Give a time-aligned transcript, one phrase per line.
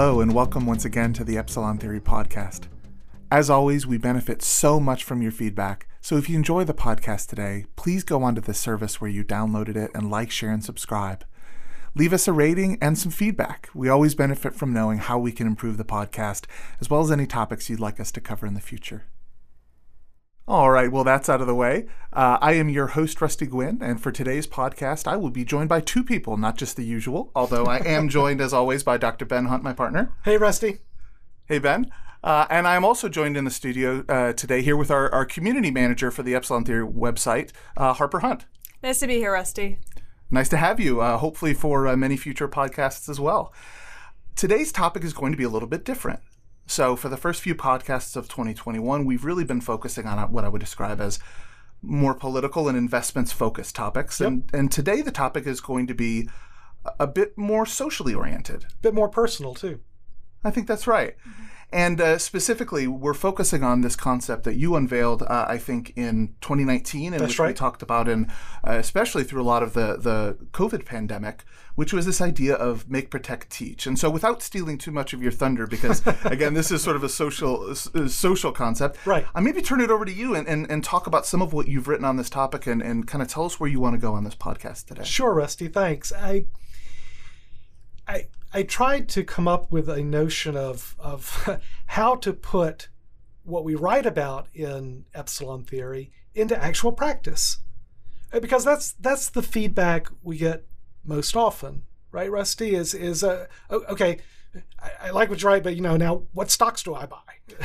[0.00, 2.68] Hello, and welcome once again to the Epsilon Theory podcast.
[3.32, 7.26] As always, we benefit so much from your feedback, so if you enjoy the podcast
[7.26, 11.24] today, please go onto the service where you downloaded it and like, share, and subscribe.
[11.96, 13.70] Leave us a rating and some feedback.
[13.74, 16.44] We always benefit from knowing how we can improve the podcast,
[16.80, 19.06] as well as any topics you'd like us to cover in the future.
[20.48, 21.84] All right, well, that's out of the way.
[22.10, 25.68] Uh, I am your host, Rusty Guinn, and for today's podcast, I will be joined
[25.68, 29.26] by two people, not just the usual, although I am joined, as always, by Dr.
[29.26, 30.10] Ben Hunt, my partner.
[30.24, 30.78] Hey, Rusty.
[31.48, 31.92] Hey, Ben.
[32.24, 35.70] Uh, and I'm also joined in the studio uh, today here with our, our community
[35.70, 38.46] manager for the Epsilon Theory website, uh, Harper Hunt.
[38.82, 39.76] Nice to be here, Rusty.
[40.30, 43.52] Nice to have you, uh, hopefully, for uh, many future podcasts as well.
[44.34, 46.20] Today's topic is going to be a little bit different.
[46.68, 50.44] So, for the first few podcasts of 2021, we've really been focusing on uh, what
[50.44, 51.18] I would describe as
[51.80, 54.20] more political and investments focused topics.
[54.20, 54.28] Yep.
[54.28, 56.28] And, and today, the topic is going to be
[57.00, 58.64] a bit more socially oriented.
[58.64, 59.80] A bit more personal, too.
[60.44, 61.16] I think that's right.
[61.18, 61.44] Mm-hmm.
[61.70, 66.34] And uh, specifically, we're focusing on this concept that you unveiled, uh, I think, in
[66.40, 68.30] 2019, and That's which we talked about and
[68.66, 72.88] uh, especially through a lot of the the COVID pandemic, which was this idea of
[72.88, 73.86] make, protect, teach.
[73.86, 77.04] And so, without stealing too much of your thunder, because again, this is sort of
[77.04, 79.26] a social uh, social concept, Right.
[79.34, 81.68] I maybe turn it over to you and, and, and talk about some of what
[81.68, 84.00] you've written on this topic, and, and kind of tell us where you want to
[84.00, 85.04] go on this podcast today.
[85.04, 85.68] Sure, Rusty.
[85.68, 86.14] Thanks.
[86.14, 86.46] I,
[88.08, 91.48] I, I tried to come up with a notion of of
[91.86, 92.88] how to put
[93.44, 97.58] what we write about in epsilon theory into actual practice,
[98.32, 100.64] Uh, because that's that's the feedback we get
[101.04, 102.30] most often, right?
[102.30, 104.18] Rusty is is uh, o- okay.
[104.82, 107.18] I, I like what you write, but you know now what stocks do I buy?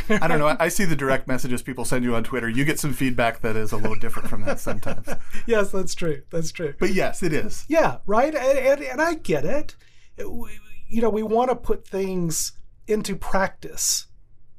[0.09, 0.47] I don't know.
[0.47, 2.49] I, I see the direct messages people send you on Twitter.
[2.49, 5.07] You get some feedback that is a little different from that sometimes.
[5.47, 6.23] yes, that's true.
[6.29, 6.73] That's true.
[6.79, 7.65] But yes, it is.
[7.69, 8.35] Yeah, right.
[8.35, 9.75] And, and, and I get it.
[10.17, 12.51] We- You know, we want to put things
[12.87, 14.07] into practice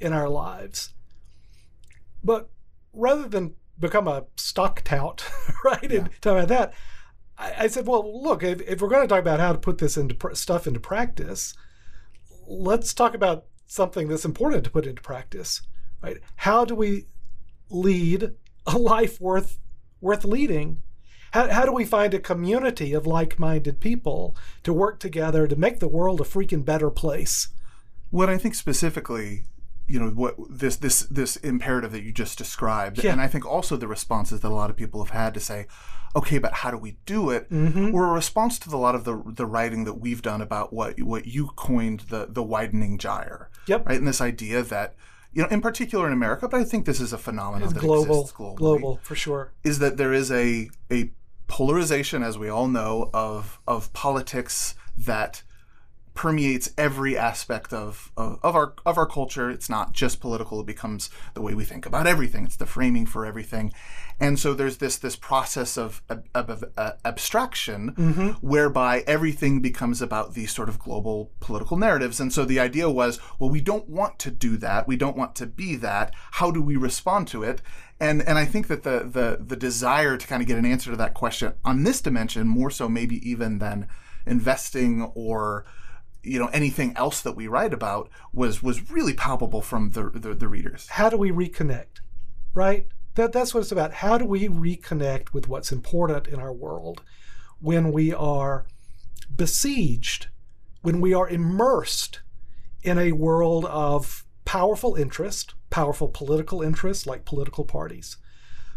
[0.01, 0.95] in our lives,
[2.23, 2.51] but
[2.93, 5.25] rather than become a stock tout,
[5.65, 6.75] right, and talk about that,
[7.39, 9.79] I, I said, well, look, if, if we're going to talk about how to put
[9.79, 11.55] this into pr- stuff into practice,
[12.47, 15.63] let's talk about something that's important to put into practice,
[16.03, 16.19] right?
[16.37, 17.07] How do we
[17.71, 18.35] lead
[18.67, 19.59] a life worth
[20.01, 20.83] worth leading?
[21.35, 25.81] How, how do we find a community of like-minded people to work together to make
[25.81, 27.49] the world a freaking better place?
[28.11, 29.43] What I think specifically,
[29.89, 33.11] you know, what this this this imperative that you just described, Yeah.
[33.11, 35.67] and I think also the responses that a lot of people have had to say,
[36.15, 37.51] okay, but how do we do it?
[37.51, 37.91] Mm-hmm.
[37.91, 40.73] Were a response to the, a lot of the the writing that we've done about
[40.73, 43.89] what what you coined the the widening gyre, Yep.
[43.89, 43.99] right?
[43.99, 44.95] And this idea that
[45.33, 47.81] you know, in particular in America, but I think this is a phenomenon It's that
[47.81, 48.57] global, exists globally.
[48.57, 49.51] global for sure.
[49.65, 51.11] is that there is a a
[51.55, 55.45] polarization, as we all know, of of politics that
[56.15, 59.51] permeates every aspect of, of, of our of our culture.
[59.51, 62.45] It's not just political; it becomes the way we think about everything.
[62.45, 63.73] It's the framing for everything,
[64.21, 67.89] and so there's this this process of, of, of, uh, abstraction
[68.41, 72.21] whereby everything becomes about these sort of global political narratives.
[72.21, 74.87] And so the idea was, well, we don't want to do that.
[74.87, 76.15] We don't want to be that.
[76.33, 77.61] How do we respond to it?
[77.99, 80.91] And and I think that the the the desire to kind of get an answer
[80.91, 83.89] to that question on this dimension, more so maybe even than
[84.27, 85.65] investing or
[86.25, 90.35] you know anything else that we write about was was really palpable from the the,
[90.35, 90.89] the readers.
[90.89, 92.01] How do we reconnect?
[92.55, 92.87] Right?
[93.15, 93.95] That that's what it's about.
[93.95, 97.03] How do we reconnect with what's important in our world
[97.61, 98.67] when we are
[99.35, 100.29] besieged,
[100.83, 102.21] when we are immersed
[102.83, 108.17] in a world of powerful interest, powerful political interest like political parties,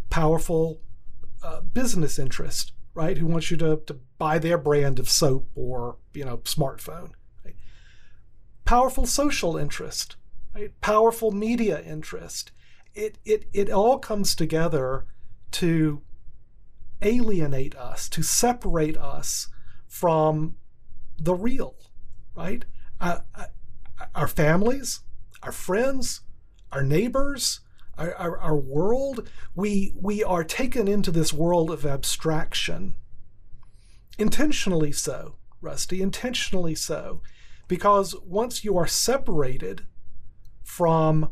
[0.10, 0.82] powerful
[1.44, 3.18] uh, business interest, right?
[3.18, 7.12] Who wants you to, to buy their brand of soap or you know smartphone?
[8.68, 10.18] Powerful social interest,
[10.54, 10.72] right?
[10.82, 12.52] Powerful media interest.
[12.94, 15.06] It it it all comes together
[15.52, 16.02] to
[17.02, 19.48] alienate us, to separate us
[19.88, 20.56] from
[21.18, 21.76] the real,
[22.36, 22.66] right?
[23.00, 23.46] Uh, uh,
[24.14, 25.00] our families,
[25.42, 26.22] our friends,
[26.74, 27.62] our neighbors,
[27.98, 29.30] our, our, our world.
[29.56, 32.98] We we are taken into this world of abstraction.
[34.20, 37.22] Intentionally so, Rusty, intentionally so.
[37.68, 39.86] Because once you are separated
[40.64, 41.32] from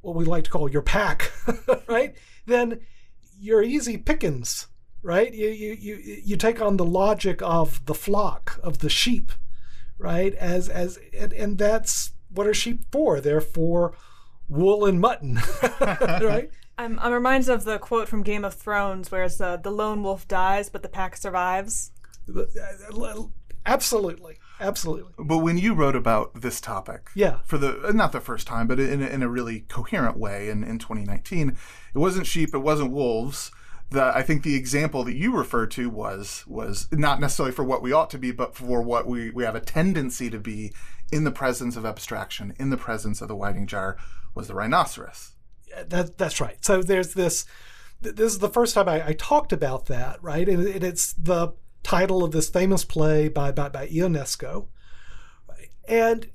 [0.00, 1.32] what we like to call your pack,
[1.88, 2.14] right?
[2.46, 2.80] Then
[3.38, 4.68] you're easy pickings,
[5.02, 5.32] right?
[5.32, 9.32] You, you, you, you take on the logic of the flock, of the sheep,
[9.98, 10.34] right?
[10.34, 13.20] As, as, and, and that's what are sheep for?
[13.20, 13.94] They're for
[14.48, 15.40] wool and mutton,
[15.80, 16.50] right?
[16.78, 20.02] I'm, I'm reminded of the quote from Game of Thrones where it's uh, the lone
[20.02, 21.90] wolf dies, but the pack survives.
[23.66, 24.38] Absolutely.
[24.60, 25.12] Absolutely.
[25.18, 27.38] But when you wrote about this topic, Yeah.
[27.44, 30.48] for the uh, not the first time, but in a, in a really coherent way
[30.48, 31.50] in, in 2019,
[31.94, 33.50] it wasn't sheep, it wasn't wolves.
[33.90, 37.80] The, I think the example that you referred to was was not necessarily for what
[37.82, 40.72] we ought to be, but for what we, we have a tendency to be
[41.10, 43.96] in the presence of abstraction, in the presence of the widening gyre,
[44.34, 45.32] was the rhinoceros.
[45.66, 46.62] Yeah, That, that's right.
[46.64, 47.46] So there's this.
[48.00, 50.48] This is the first time I, I talked about that, right?
[50.48, 51.48] And, it- it's the
[51.82, 54.66] title of this famous play by by, by Ionesco,
[55.86, 56.28] and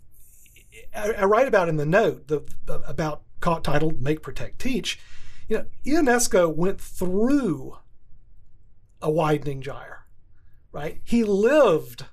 [0.95, 2.43] I, I write about in the note the,
[2.87, 4.99] about titled "Make, Protect, Teach."
[5.47, 7.77] You know, Ionesco went through
[9.01, 10.05] a widening gyre,
[10.71, 11.01] right?
[11.03, 12.05] He lived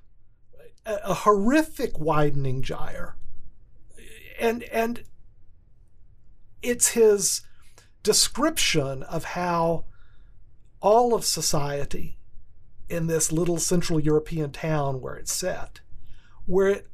[0.85, 3.15] a, a horrific widening gyre,
[4.39, 5.03] and and
[6.61, 7.41] it's his
[8.03, 9.85] description of how
[10.81, 12.17] all of society
[12.91, 15.79] in this little Central European town where it's set,
[16.45, 16.87] where it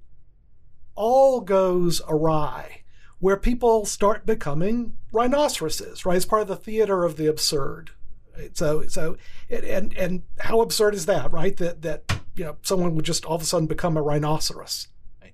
[0.96, 2.84] all goes awry,
[3.20, 6.16] where people start becoming rhinoceroses, right?
[6.16, 7.92] It's part of the theater of the absurd.
[8.38, 8.56] Right?
[8.56, 9.18] So, so,
[9.50, 11.58] and and how absurd is that, right?
[11.58, 14.90] That that you know someone would just all of a sudden become a rhinoceros.
[15.22, 15.34] Right?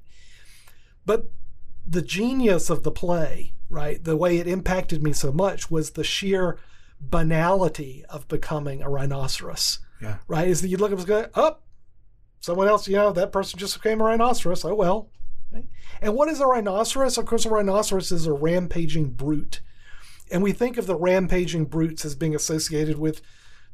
[1.06, 1.30] But
[1.86, 4.02] the genius of the play, right?
[4.02, 6.58] The way it impacted me so much was the sheer
[7.02, 10.18] banality of becoming a rhinoceros, Yeah.
[10.28, 10.48] right?
[10.48, 11.58] Is that you'd look it and go, oh,
[12.42, 14.66] someone else, you know, that person just became a rhinoceros.
[14.66, 15.10] Oh, well.
[15.52, 15.66] Right?
[16.02, 17.18] And what is a rhinoceros?
[17.18, 19.62] Of course, a rhinoceros is a rampaging brute.
[20.30, 23.22] And we think of the rampaging brutes as being associated with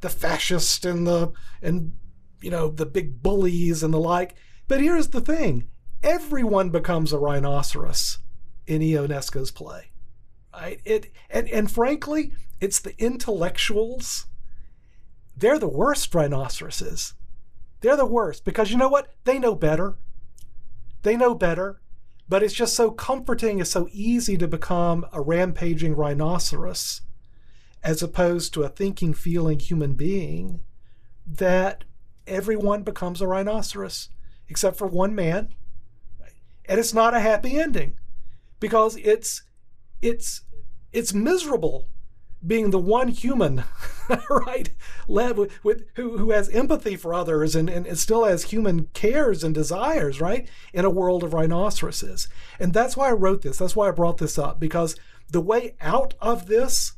[0.00, 1.92] the fascist and the, and,
[2.40, 4.36] you know, the big bullies and the like.
[4.68, 5.68] But here's the thing
[6.02, 8.18] everyone becomes a rhinoceros
[8.66, 9.90] in Ionesco's play.
[10.52, 10.80] Right?
[10.84, 14.26] It and, and frankly, it's the intellectuals.
[15.40, 17.14] They're the worst rhinoceroses.
[17.80, 19.12] They're the worst because you know what?
[19.24, 19.96] They know better.
[21.02, 21.80] They know better.
[22.28, 27.00] But it's just so comforting, it's so easy to become a rampaging rhinoceros
[27.82, 30.60] as opposed to a thinking, feeling human being
[31.26, 31.84] that
[32.26, 34.10] everyone becomes a rhinoceros
[34.48, 35.54] except for one man
[36.66, 37.96] and it's not a happy ending
[38.60, 39.42] because it's
[40.00, 40.42] it's
[40.92, 41.88] it's miserable
[42.46, 43.64] being the one human
[44.30, 44.70] right?
[45.08, 48.86] Led with, with who, who has empathy for others and, and, and still has human
[48.94, 50.48] cares and desires right?
[50.72, 52.28] In a world of rhinoceroses.
[52.58, 53.58] And that's why i wrote this.
[53.58, 54.96] That's why i brought this up because
[55.30, 56.92] the way out of this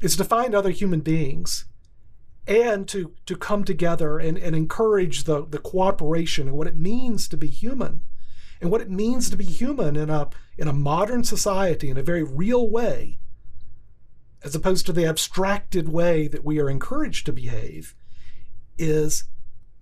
[0.00, 1.66] is to find other human beings
[2.46, 7.28] and to to come together and, and encourage the, the cooperation and what it means
[7.28, 8.02] to be human
[8.60, 12.02] and what it means to be human in a in a modern society in a
[12.02, 13.18] very real way
[14.42, 17.94] as opposed to the abstracted way that we are encouraged to behave
[18.78, 19.24] is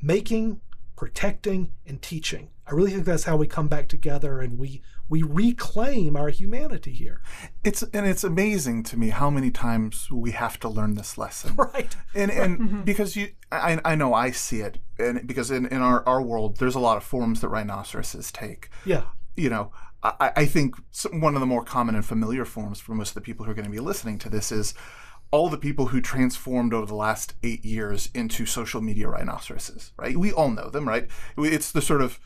[0.00, 0.60] making
[0.96, 2.48] protecting and teaching.
[2.66, 6.92] I really think that's how we come back together and we we reclaim our humanity
[6.92, 7.20] here.
[7.62, 11.54] It's and it's amazing to me how many times we have to learn this lesson.
[11.56, 11.94] right.
[12.14, 12.82] And and mm-hmm.
[12.82, 16.56] because you I, I know I see it and because in, in our, our world
[16.56, 18.68] there's a lot of forms that rhinoceroses take.
[18.84, 19.04] Yeah.
[19.36, 19.70] You know
[20.20, 23.14] I, I think some- one of the more common and familiar forms for most of
[23.14, 24.74] the people who are going to be listening to this is
[25.32, 30.16] all the people who transformed over the last eight years into social media rhinoceroses right
[30.16, 32.20] we all know them right it's the sort of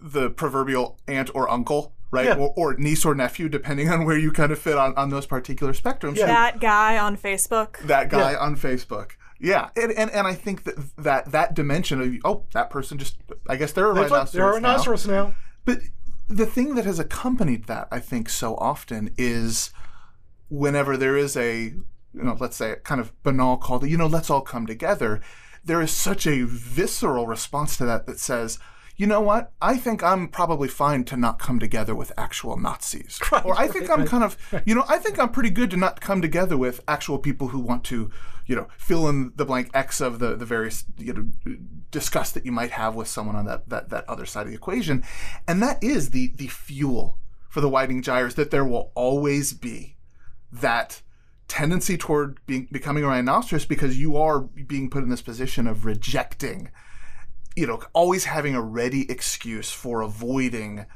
[0.00, 2.34] the proverbial aunt or uncle right Yeah.
[2.36, 5.26] or, or niece or nephew depending on where you kind of fit on, on those
[5.26, 6.26] particular spectrums Yeah.
[6.26, 7.78] That guy on Facebook.
[7.86, 9.12] that guy on Facebook.
[9.44, 13.16] Yeah, and, and and I think that that that dimension of oh that person just
[13.48, 14.68] I guess they're a That's what- rhinoceros they're a now.
[14.68, 15.34] rhinoceros now
[15.64, 15.78] But
[16.32, 19.70] the thing that has accompanied that I think so often is
[20.48, 21.74] whenever there is a
[22.14, 24.66] you know let's say a kind of banal call to you know let's all come
[24.66, 25.20] together,
[25.64, 28.58] there is such a visceral response to that that says.
[29.02, 29.50] You know what?
[29.60, 33.18] I think I'm probably fine to not come together with actual Nazis.
[33.32, 34.08] Right, or I think right, I'm right.
[34.08, 37.18] kind of, you know, I think I'm pretty good to not come together with actual
[37.18, 38.12] people who want to,
[38.46, 41.56] you know, fill in the blank X of the, the various, you know,
[41.90, 44.54] disgust that you might have with someone on that, that, that other side of the
[44.54, 45.02] equation.
[45.48, 47.18] And that is the, the fuel
[47.48, 49.96] for the widening gyres that there will always be
[50.52, 51.02] that
[51.48, 55.84] tendency toward being, becoming a rhinoceros because you are being put in this position of
[55.84, 56.70] rejecting
[57.56, 60.86] you know, always having a ready excuse for avoiding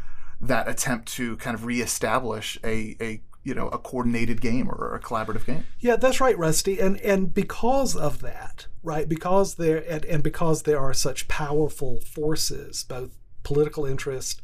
[0.40, 5.00] that attempt to kind of reestablish a, a you know, a coordinated game or a
[5.00, 5.64] collaborative game.
[5.78, 6.80] Yeah, that's right, Rusty.
[6.80, 9.08] And and because of that, right?
[9.08, 14.42] Because there and, and because there are such powerful forces, both political interest,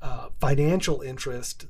[0.00, 1.66] uh, financial interest,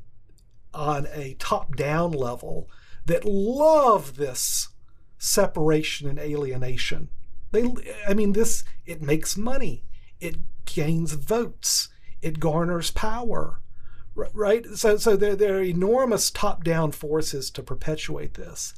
[0.74, 2.68] on a top-down level,
[3.06, 4.68] that love this
[5.16, 7.08] separation and alienation.
[7.50, 7.72] They,
[8.06, 9.84] I mean, this it makes money.
[10.20, 11.88] It gains votes,
[12.20, 13.60] it garners power,
[14.14, 14.66] right?
[14.74, 18.74] So, so there, there are enormous top down forces to perpetuate this.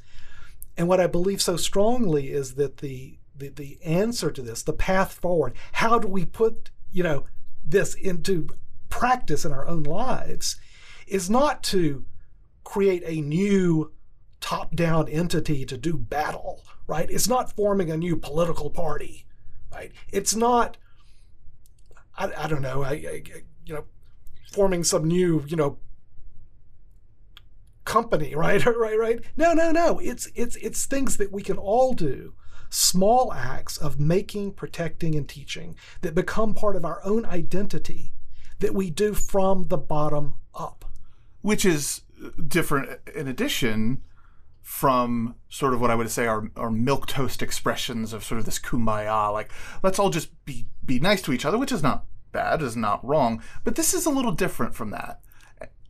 [0.77, 4.73] And what I believe so strongly is that the, the, the answer to this, the
[4.73, 7.25] path forward, how do we put, you know,
[7.63, 8.47] this into
[8.89, 10.57] practice in our own lives,
[11.07, 12.05] is not to
[12.63, 13.91] create a new
[14.39, 17.09] top down entity to do battle, right?
[17.09, 19.25] It's not forming a new political party,
[19.71, 19.93] right?
[20.11, 20.75] It's not,
[22.17, 23.23] I, I don't know, I, I,
[23.65, 23.85] you know,
[24.51, 25.77] forming some new, you know,
[27.85, 28.65] company, right?
[28.65, 29.19] right, right.
[29.37, 29.99] No, no, no.
[29.99, 32.33] It's it's it's things that we can all do.
[32.69, 38.11] Small acts of making, protecting, and teaching that become part of our own identity
[38.59, 40.83] that we do from the bottom up.
[41.41, 42.01] Which is
[42.47, 44.03] different in addition
[44.61, 48.59] from sort of what I would say are, are milquetoast expressions of sort of this
[48.59, 49.51] kumbaya, like
[49.83, 53.05] let's all just be be nice to each other, which is not bad, is not
[53.05, 55.19] wrong, but this is a little different from that.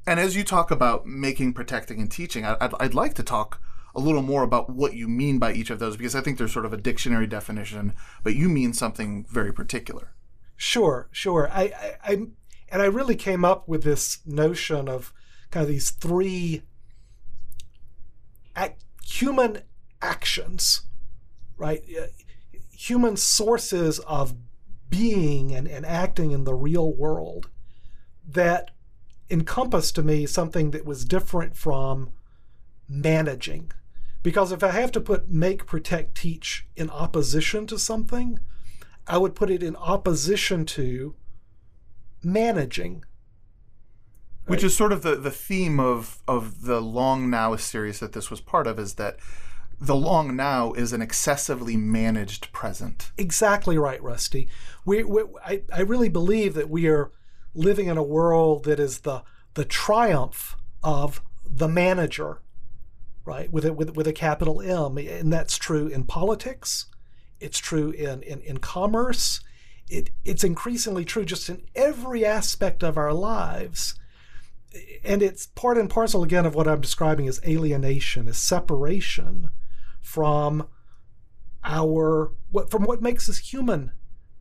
[0.07, 3.61] And as you talk about making, protecting, and teaching, I'd, I'd like to talk
[3.93, 6.53] a little more about what you mean by each of those because I think there's
[6.53, 10.13] sort of a dictionary definition, but you mean something very particular.
[10.55, 11.49] Sure, sure.
[11.51, 12.13] I, I, I
[12.71, 15.13] and I really came up with this notion of
[15.51, 16.63] kind of these three
[18.55, 19.61] act, human
[20.01, 20.81] actions,
[21.57, 21.83] right?
[21.97, 22.07] Uh,
[22.71, 24.33] human sources of
[24.89, 27.49] being and, and acting in the real world
[28.27, 28.71] that
[29.29, 32.11] encompass to me something that was different from
[32.87, 33.71] managing.
[34.23, 38.39] Because if I have to put make, protect, teach in opposition to something,
[39.07, 41.15] I would put it in opposition to
[42.23, 43.03] managing.
[44.51, 48.29] Which is sort of the, the theme of, of the Long Now series that this
[48.29, 49.17] was part of, is that
[49.79, 53.11] the long now is an excessively managed present.
[53.17, 54.47] Exactly right, Rusty.
[54.85, 57.11] We, we, I, I really believe that we are
[57.55, 59.23] living in a world that is the
[59.55, 62.41] the triumph of the manager,
[63.25, 63.51] right?
[63.51, 66.85] With a, with, with a capital M, and that's true in politics.
[67.39, 69.41] It's true in in, in commerce.
[69.89, 73.95] It, it's increasingly true just in every aspect of our lives.
[75.03, 79.49] And it's part and parcel again of what I'm describing as alienation, as separation
[80.01, 80.67] from
[81.63, 83.91] our what from what makes us human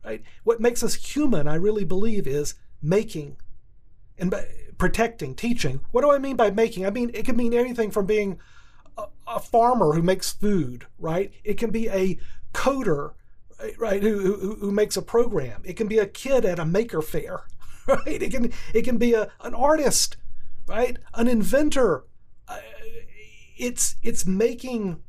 [0.03, 0.23] right?
[0.43, 3.37] What makes us human i really believe is making
[4.17, 4.33] and
[4.77, 5.81] protecting teaching.
[5.91, 6.85] What do i mean by making?
[6.85, 8.39] I mean it can mean anything from being
[8.97, 11.31] a, a farmer who makes food right?
[11.43, 12.17] It can be a
[12.53, 13.13] coder
[13.77, 15.61] right who, who, who makes a program.
[15.63, 17.43] It can be a kid at a maker fair
[17.87, 18.21] right?
[18.21, 20.17] It can it can be a, an artist
[20.71, 22.05] right an inventor
[22.47, 22.57] uh,
[23.57, 25.03] it's it's making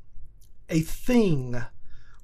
[0.68, 1.62] a thing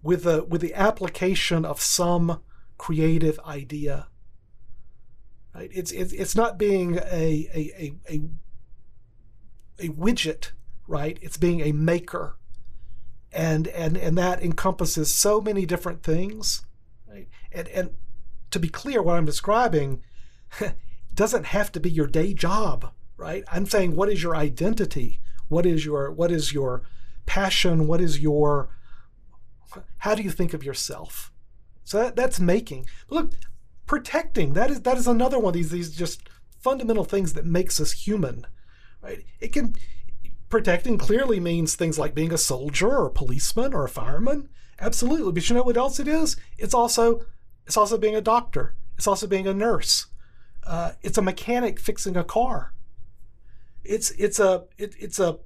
[0.02, 2.40] with a with the application of some
[2.76, 4.09] creative idea.
[5.54, 5.71] Right?
[5.73, 8.21] It's it's it's not being a a, a a
[9.80, 10.52] a widget,
[10.87, 11.18] right?
[11.21, 12.37] It's being a maker.
[13.33, 16.64] And and and that encompasses so many different things.
[17.07, 17.28] Right?
[17.52, 17.90] And and
[18.50, 20.02] to be clear, what I'm describing
[21.14, 23.44] doesn't have to be your day job, right?
[23.52, 25.20] I'm saying what is your identity?
[25.48, 26.82] What is your what is your
[27.28, 27.87] passion?
[27.87, 28.70] What is your,
[29.98, 31.30] how do you think of yourself?
[31.84, 32.87] So that, that's making.
[33.10, 33.34] Look,
[33.87, 37.80] protecting, that is, that is another one of these, these just fundamental things that makes
[37.80, 38.46] us human,
[39.02, 39.25] right?
[39.40, 39.75] It can,
[40.48, 44.48] protecting clearly means things like being a soldier or a policeman or a fireman.
[44.80, 45.32] Absolutely.
[45.32, 46.37] But you know what else it is?
[46.56, 47.26] It's also,
[47.66, 48.75] it's also being a doctor.
[48.96, 50.06] It's also being a nurse.
[50.66, 52.72] Uh, it's a mechanic fixing a car.
[53.85, 55.38] It's it's a it, it's a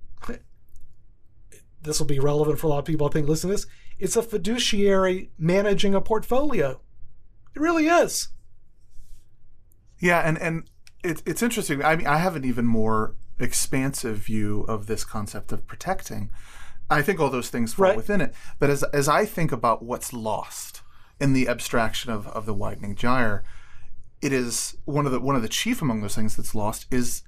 [1.82, 3.66] this will be relevant for a lot of people I think listen to this.
[3.98, 6.80] It's a fiduciary managing a portfolio.
[7.54, 8.28] It really is.
[9.98, 10.68] Yeah, and and
[11.04, 11.84] it's it's interesting.
[11.84, 16.30] I mean, I have an even more expansive view of this concept of protecting.
[16.90, 17.96] I think all those things fall Right.
[17.96, 18.34] within it.
[18.58, 20.82] But as as I think about what's lost
[21.20, 23.44] in the abstraction of, of the widening gyre,
[24.20, 27.22] it is one of the one of the chief among those things that's lost is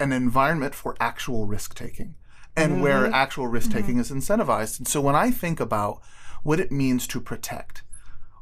[0.00, 2.16] an environment for actual risk taking
[2.56, 3.14] and where mm-hmm.
[3.14, 4.00] actual risk taking mm-hmm.
[4.00, 4.78] is incentivized.
[4.78, 6.00] And so when I think about
[6.42, 7.82] what it means to protect,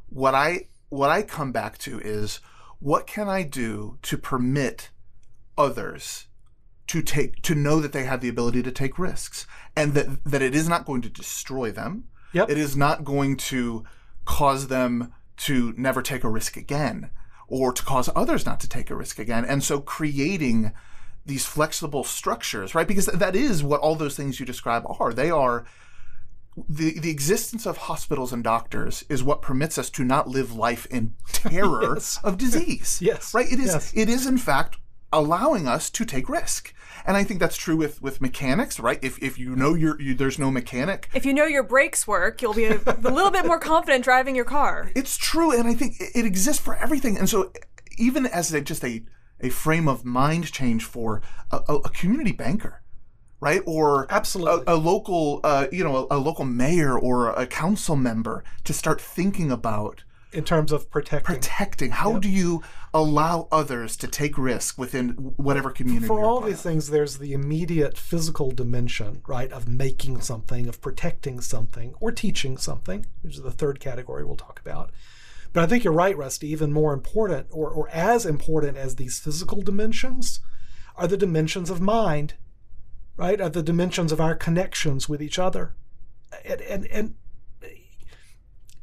[0.07, 2.39] what I what I come back to is
[2.79, 4.89] what can I do to permit
[5.57, 6.27] others
[6.87, 10.41] to take to know that they have the ability to take risks and that that
[10.41, 12.05] it is not going to destroy them.
[12.33, 12.49] Yep.
[12.49, 13.83] It is not going to
[14.25, 17.09] cause them to never take a risk again
[17.47, 19.45] or to cause others not to take a risk again.
[19.45, 20.71] And so creating
[21.29, 22.87] these flexible structures, right?
[22.87, 25.13] Because that is what all those things you describe are.
[25.13, 25.65] They are
[26.67, 30.85] the the existence of hospitals and doctors is what permits us to not live life
[30.87, 32.19] in terror Yes.
[32.23, 32.99] of disease.
[33.11, 33.33] Yes.
[33.33, 33.49] Right?
[33.51, 33.91] It is Yes.
[33.95, 34.77] it is in fact
[35.11, 36.73] allowing us to take risk.
[37.05, 38.99] And I think that's true with with mechanics, right?
[39.01, 42.41] If if you know you're you, there's no mechanic, If you know your brakes work,
[42.41, 44.91] you'll be a, a little bit more confident driving your car.
[44.95, 47.17] it's true and I think it, it exists for everything.
[47.17, 47.51] And so
[47.97, 49.01] even as a, just a
[49.41, 52.81] a frame of mind change for a, a, a community banker,
[53.39, 53.61] right?
[53.65, 54.63] Or Absolutely.
[54.67, 58.73] a, a local, uh, you know, a, a local mayor or a council member to
[58.73, 61.35] start thinking about in terms of protecting.
[61.35, 61.91] protecting.
[61.91, 62.61] How do you
[62.93, 66.07] allow others to take risk within whatever community?
[66.07, 71.41] For all these things, there's the immediate physical dimension, right, of making something, of protecting
[71.41, 74.91] something, or teaching something, which is the third category we'll talk about.
[75.53, 76.47] But I think you're right, Rusty.
[76.47, 80.39] Even more important, or, or as important as these physical dimensions,
[80.95, 82.35] are the dimensions of mind,
[83.17, 83.39] right?
[83.39, 85.75] Are the dimensions of our connections with each other.
[86.45, 87.15] And, and, and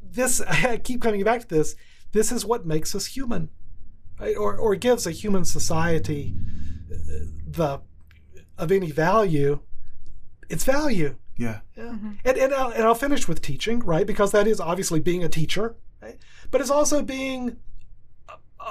[0.02, 1.76] this, I keep coming back to this,
[2.12, 3.50] this is what makes us human,
[4.18, 4.36] right?
[4.36, 6.34] Or, or gives a human society
[6.90, 6.96] uh,
[7.46, 7.80] the
[8.58, 9.60] of any value,
[10.48, 11.16] it's value.
[11.36, 11.60] Yeah.
[11.76, 12.12] Mm-hmm.
[12.24, 14.06] And, and, I'll, and I'll finish with teaching, right?
[14.06, 16.18] Because that is obviously being a teacher, right?
[16.56, 17.58] But it's also being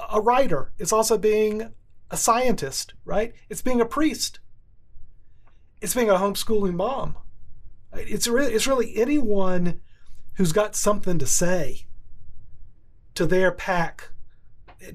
[0.10, 0.72] a, writer.
[0.80, 1.72] It's also being
[2.10, 3.36] a scientist, right?
[3.48, 4.40] It's being a priest.
[5.82, 7.16] It's being a homeschooling mom.
[7.94, 9.82] It's really, it's really anyone
[10.38, 11.86] who's got something to say
[13.14, 14.10] to their pack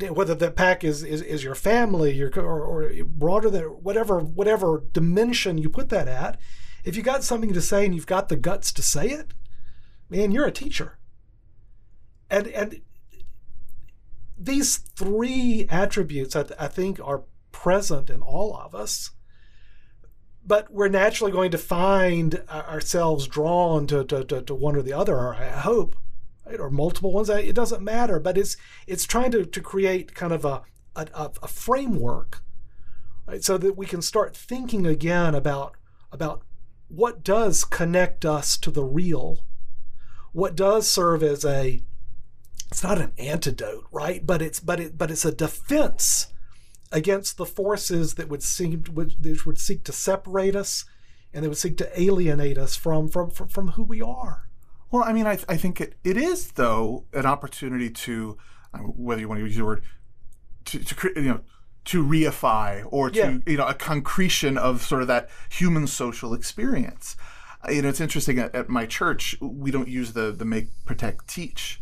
[0.08, 4.82] whether that pack is, is, is your family your, or, or broader than whatever whatever
[4.92, 6.40] dimension you put that at
[6.82, 9.32] if you got something to say and you've got the guts to say it
[10.08, 10.98] man you're a teacher
[12.30, 12.80] and and
[14.38, 19.10] these three attributes I, I think are present in all of us
[20.46, 24.82] but we're naturally going to find uh, ourselves drawn to, to, to, to one or
[24.82, 25.96] the other or i hope
[26.50, 26.60] right?
[26.60, 27.28] or multiple ones.
[27.28, 30.62] It doesn't matter, but it's it's trying to, to create kind of a,
[30.96, 32.42] a, a framework,
[33.26, 33.42] right?
[33.42, 35.76] So that we can start thinking again about
[36.12, 36.42] about
[36.88, 39.44] what does connect us to the real,
[40.32, 41.82] what does serve as a
[42.70, 44.24] it's not an antidote, right?
[44.24, 46.28] But it's but it but it's a defense
[46.92, 50.84] against the forces that would seem would, that would seek to separate us
[51.32, 54.48] and they would seek to alienate us from from from, from who we are.
[54.90, 58.36] Well, I mean, I, I think it, it is though an opportunity to,
[58.74, 59.82] uh, whether you want to use the word,
[60.64, 61.40] to, to you know,
[61.86, 63.38] to reify or to Yeah.
[63.46, 67.16] you know a concretion of sort of that human social experience.
[67.66, 70.68] Uh, You know, it's interesting at, at my church we don't use the the make,
[70.84, 71.79] protect, teach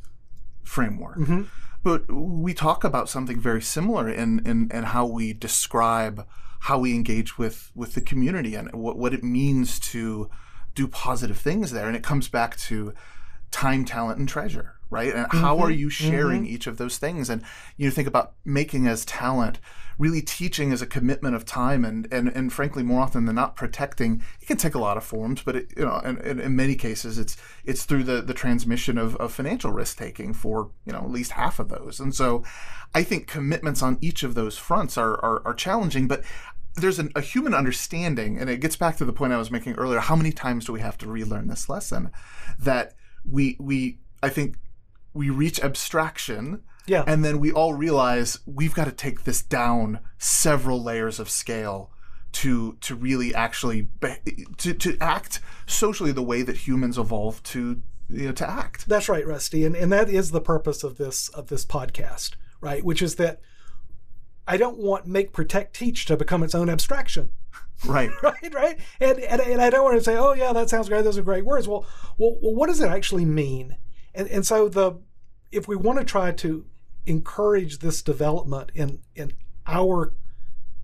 [0.68, 1.42] framework, mm-hmm.
[1.82, 6.26] but we talk about something very similar in in, in how we describe
[6.60, 10.30] how we engage with with the community and what what it means to
[10.74, 11.86] do positive things there.
[11.86, 12.92] And it comes back to
[13.50, 15.14] time, talent, and treasure, right?
[15.14, 16.54] And how are mm-hmm, you sharing mm-hmm.
[16.54, 17.28] each of those things?
[17.28, 17.42] And
[17.76, 19.58] you think about making as talent,
[19.98, 23.56] really teaching as a commitment of time, and and and frankly, more often than not,
[23.56, 24.22] protecting.
[24.40, 26.74] It can take a lot of forms, but it, you know, and, and in many
[26.74, 31.00] cases, it's it's through the the transmission of, of financial risk taking for you know
[31.00, 32.00] at least half of those.
[32.00, 32.42] And so,
[32.94, 36.22] I think commitments on each of those fronts are are, are challenging, but
[36.76, 39.74] there's an, a human understanding, and it gets back to the point I was making
[39.74, 40.00] earlier.
[40.00, 42.10] How many times do we have to relearn this lesson?
[42.58, 44.56] That we we I think
[45.18, 47.04] we reach abstraction, Yeah.
[47.06, 51.90] and then we all realize we've got to take this down several layers of scale
[52.30, 57.82] to to really actually be, to to act socially the way that humans evolved to
[58.10, 58.88] you know, to act.
[58.88, 62.84] That's right, Rusty, and and that is the purpose of this of this podcast, right?
[62.84, 63.40] Which is that
[64.46, 67.30] I don't want make protect teach to become its own abstraction,
[67.84, 68.10] Right.
[68.22, 68.54] right?
[68.54, 68.78] Right?
[69.00, 71.02] And and, and I don't want to say, oh yeah, that sounds great.
[71.04, 71.68] Those are great words.
[71.68, 71.86] Well,
[72.18, 73.76] well, well what does it actually mean?
[74.14, 75.00] And and so the
[75.50, 76.66] if we want to try to
[77.06, 79.32] encourage this development in in
[79.66, 80.12] our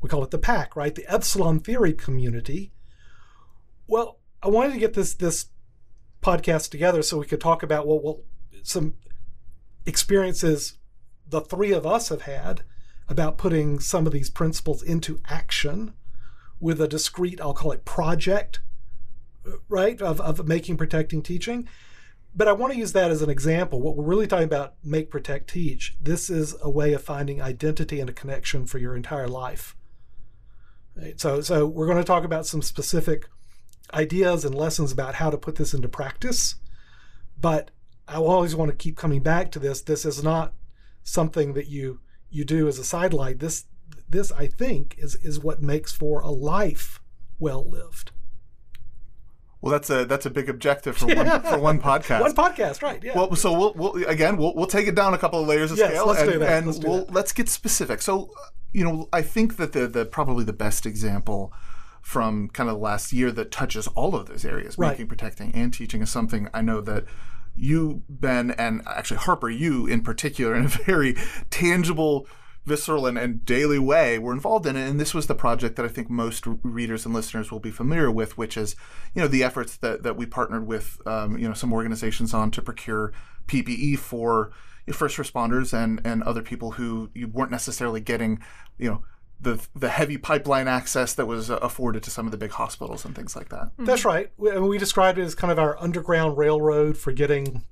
[0.01, 0.95] we call it the pack, right?
[0.95, 2.73] The epsilon theory community.
[3.87, 5.47] Well, I wanted to get this this
[6.23, 8.21] podcast together so we could talk about well, well
[8.63, 8.95] some
[9.87, 10.79] experiences
[11.27, 12.63] the three of us have had
[13.09, 15.93] about putting some of these principles into action
[16.61, 18.61] with a discrete, I'll call it project,
[19.47, 21.69] uh, right, of, of making, protecting, teaching.
[22.37, 23.81] But I want to use that as an example.
[23.81, 28.01] What we're really talking about, make, protect, teach, this is a way of finding identity
[28.01, 29.77] and a connection for your entire life.
[30.97, 31.21] Right?
[31.21, 33.29] So, so we're going to talk about some specific
[33.93, 36.57] ideas and lessons about how to put this into practice.
[37.41, 37.71] But
[38.09, 39.81] I always want to keep coming back to this.
[39.81, 40.55] This is not
[41.03, 43.39] something that you you do as a sidelight.
[43.39, 43.67] This
[44.09, 47.01] this I think is is what makes for a life
[47.39, 48.11] well lived.
[49.65, 52.21] Well, that's a that's a big objective for one for one podcast.
[52.21, 53.03] One podcast, right?
[53.03, 53.15] Yeah.
[53.17, 55.79] Well, so we'll, we'll again we'll, we'll take it down a couple of layers of
[55.79, 56.53] Yes, scale let's and, do that.
[56.59, 57.15] and Let's do we'll that.
[57.15, 58.03] let's get specific.
[58.03, 58.31] So,
[58.73, 61.51] you know, I think that the the probably the best example
[62.03, 64.91] from kind of the last year that touches all of those areas, Right.
[64.91, 67.05] making, protecting, and teaching, is something I know that
[67.57, 71.17] you, Ben, and actually Harper, you in particular, in a very
[71.49, 72.27] tangible.
[72.67, 75.85] Visceral and, and daily way were involved in it, and this was the project that
[75.85, 78.75] I think most readers and listeners will be familiar with, which is,
[79.15, 82.51] you know, the efforts that, that we partnered with, um, you know, some organizations on
[82.53, 83.13] to procure
[83.49, 84.51] PPE for
[84.87, 88.39] your first responders and and other people who you weren't necessarily getting,
[88.79, 89.03] you know,
[89.41, 93.05] the the heavy pipeline access that was uh, afforded to some of the big hospitals
[93.05, 93.71] and things like that.
[93.79, 94.31] That's right.
[94.37, 97.65] We, I mean, we described it as kind of our underground railroad for getting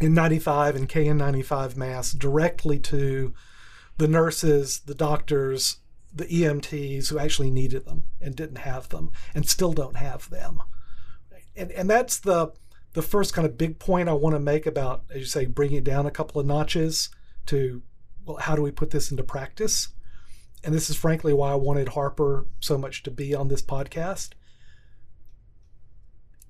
[0.00, 3.34] N95 and KN95 masks directly to
[3.98, 5.78] the nurses, the doctors,
[6.14, 10.62] the EMTs who actually needed them and didn't have them and still don't have them.
[11.54, 12.52] And, and that's the
[12.92, 15.76] the first kind of big point I want to make about, as you say, bringing
[15.76, 17.10] it down a couple of notches
[17.44, 17.82] to,
[18.24, 19.88] well, how do we put this into practice?
[20.64, 24.30] And this is frankly why I wanted Harper so much to be on this podcast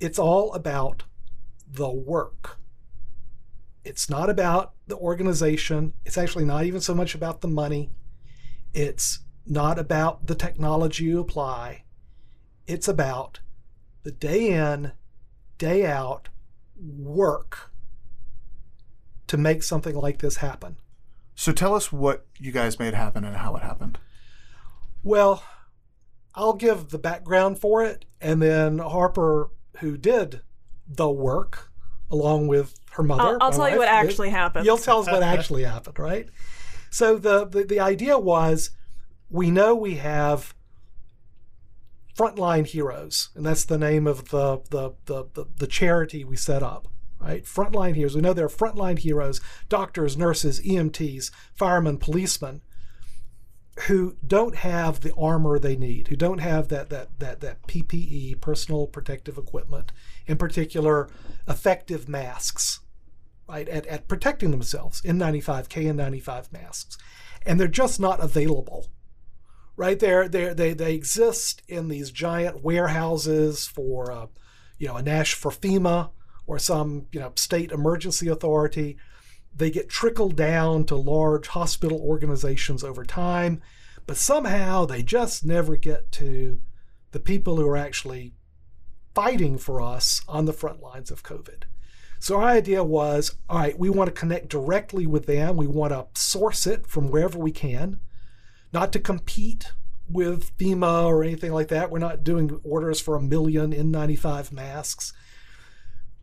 [0.01, 1.05] it's all about
[1.67, 2.59] the work.
[3.87, 5.93] It's not about the organization.
[6.05, 7.93] It's actually not even so much about the money.
[8.75, 11.85] It's not about the technology you apply.
[12.67, 13.39] It's about
[14.03, 14.91] the day in,
[15.57, 16.31] day out
[16.77, 17.71] work
[19.29, 20.79] to make something like this happen.
[21.37, 24.01] So tell us what you guys made happen and how it happened.
[25.05, 25.45] Well,
[26.35, 30.41] I'll give the background for it, and then Harper, who did
[30.89, 31.71] the work
[32.11, 33.23] along with her mother.
[33.23, 34.67] I'll, I'll tell you wife, what Liz, actually happened.
[34.67, 36.29] You'll tell us what actually happened, right?
[36.91, 38.71] So the, the the idea was,
[39.29, 40.55] we know we have
[42.17, 46.63] frontline heroes, and that's the name of the the the the, the charity we set
[46.63, 46.89] up.
[47.19, 48.15] Right, frontline heroes.
[48.15, 52.61] We know there are frontline heroes: doctors, nurses, EMTs, firemen, policemen,
[53.81, 58.41] who don't have the armor they need, who don't have that that that that PPE,
[58.41, 59.93] personal protective equipment,
[60.27, 61.09] in particular,
[61.47, 62.81] effective masks,
[63.49, 66.97] right, at, at protecting themselves, N95, KN95 masks,
[67.45, 68.87] and they're just not available.
[69.77, 74.27] Right there, they they they exist in these giant warehouses for, uh,
[74.79, 76.11] you know, a Nash for FEMA
[76.47, 78.97] or some you know state emergency authority.
[79.57, 83.63] They get trickled down to large hospital organizations over time,
[84.07, 86.61] but somehow they just never get to
[87.13, 88.35] the people who are actually
[89.15, 91.63] fighting for us on the front lines of COVID.
[92.19, 95.57] So our idea was all right, we want to connect directly with them.
[95.57, 98.01] We want to source it from wherever we can,
[98.73, 99.73] not to compete
[100.09, 101.91] with FEMA or anything like that.
[101.91, 105.15] We're not doing orders for a million N95 masks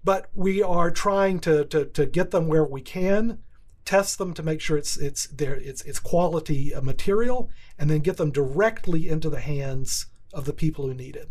[0.03, 3.39] but we are trying to, to, to get them where we can,
[3.85, 7.99] test them to make sure it's it's there it's it's quality uh, material, and then
[7.99, 11.29] get them directly into the hands of the people who need it.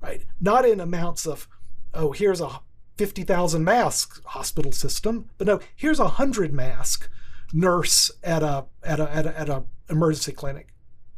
[0.00, 0.24] Right?
[0.40, 1.48] Not in amounts of,
[1.94, 2.60] oh, here's a
[2.96, 7.08] fifty thousand mask hospital system, but no, here's a hundred mask
[7.52, 10.72] nurse at a at a at a, at a emergency clinic,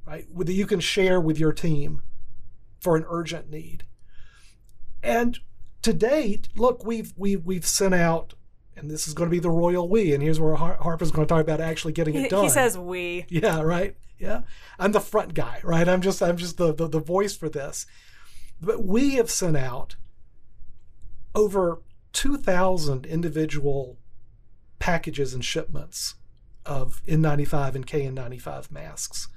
[0.06, 0.26] right?
[0.36, 2.02] That you can share with your team
[2.80, 3.84] for an urgent need.
[5.02, 5.38] And
[5.84, 8.34] to date, look, we've we've we've sent out,
[8.76, 11.26] and this is going to be the royal we, and here's where Har- Harper's going
[11.26, 12.44] to talk about actually getting it done.
[12.44, 13.26] he says we.
[13.28, 13.94] Yeah, right.
[14.18, 14.42] Yeah,
[14.78, 15.88] I'm the front guy, right?
[15.88, 17.86] I'm just I'm just the the, the voice for this.
[18.60, 19.96] But we have sent out
[21.34, 23.98] over 2,000 individual
[24.78, 26.14] packages and shipments
[26.64, 29.28] of N95 and KN95 masks.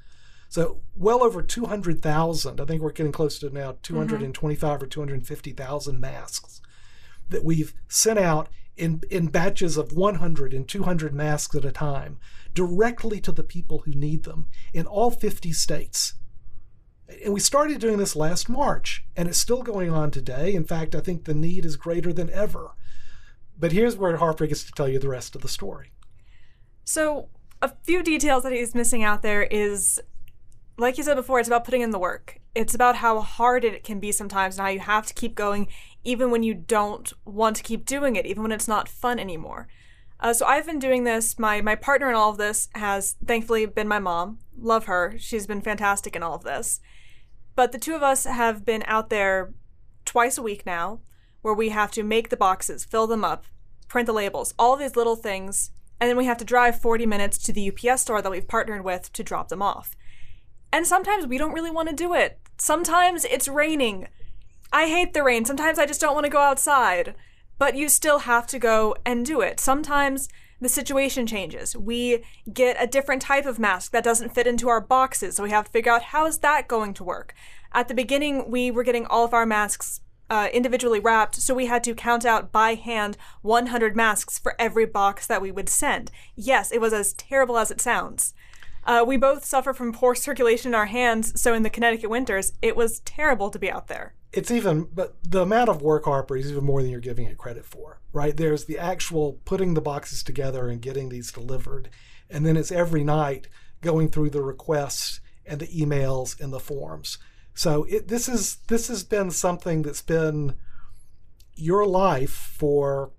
[0.50, 2.62] So well over 200,000.
[2.62, 3.82] I think we're getting close to now mm-hmm.
[3.82, 6.62] 225 or 250,000 masks
[7.30, 12.20] that we've sent out in, in batches of 100 and 200 masks at a time
[12.54, 16.14] directly to the people who need them in all 50 states.
[17.24, 20.54] And we started doing this last March, and it's still going on today.
[20.54, 22.72] In fact, I think the need is greater than ever.
[23.58, 25.92] But here's where Harper gets to tell you the rest of the story.
[26.84, 27.30] So,
[27.62, 30.00] a few details that he's missing out there is,
[30.78, 32.40] like you said before, it's about putting in the work.
[32.54, 35.68] It's about how hard it can be sometimes and how you have to keep going
[36.04, 39.68] even when you don't want to keep doing it, even when it's not fun anymore.
[40.20, 41.38] Uh, so I've been doing this.
[41.38, 44.40] My my partner in all of this has thankfully been my mom.
[44.58, 45.16] Love her.
[45.20, 46.80] She's been fantastic in all of this.
[47.56, 49.54] But the two of us have been out there
[50.06, 51.02] twice a week now,
[51.42, 53.46] where we have to make the boxes, fill them up,
[53.88, 57.38] print the labels, all these little things, and then we have to drive 40 minutes
[57.40, 59.96] to the UPS store that we've partnered with to drop them off.
[60.72, 62.40] And sometimes we don't really want to do it.
[62.58, 64.08] Sometimes it's raining.
[64.72, 65.46] I hate the rain.
[65.46, 67.16] Sometimes I just don't want to go outside.
[67.58, 69.60] But you still have to go and do it.
[69.60, 71.76] Sometimes the situation changes.
[71.76, 75.52] We get a different type of mask that doesn't fit into our boxes, so we
[75.52, 77.34] have to figure out how is that going to work.
[77.74, 81.68] At the beginning, we were getting all of our masks uh, individually wrapped, so we
[81.68, 86.12] had to count out by hand 100 masks for every box that we would send.
[86.36, 88.34] Yes, it was as terrible as it sounds.
[88.88, 92.54] Uh, we both suffer from poor circulation in our hands, so in the Connecticut winters,
[92.62, 94.14] it was terrible to be out there.
[94.32, 97.38] It's even, but the amount of work, Harper, is even more than you're giving it
[97.38, 98.36] credit for, right?
[98.36, 101.90] There's the actual putting the boxes together and getting these delivered.
[102.30, 103.48] And then it's every night
[103.82, 107.18] going through the requests and the emails and the forms.
[107.54, 110.54] So it, this is this has been something that's been
[111.56, 113.12] your life for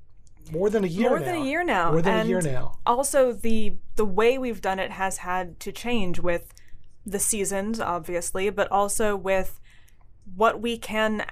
[0.50, 1.24] more than a year More now.
[1.26, 1.92] than a year now.
[1.92, 2.78] More than and a year now.
[2.86, 6.54] Also, the the way we've done it has had to change with
[7.04, 9.60] the seasons, obviously, but also with
[10.34, 11.24] what we can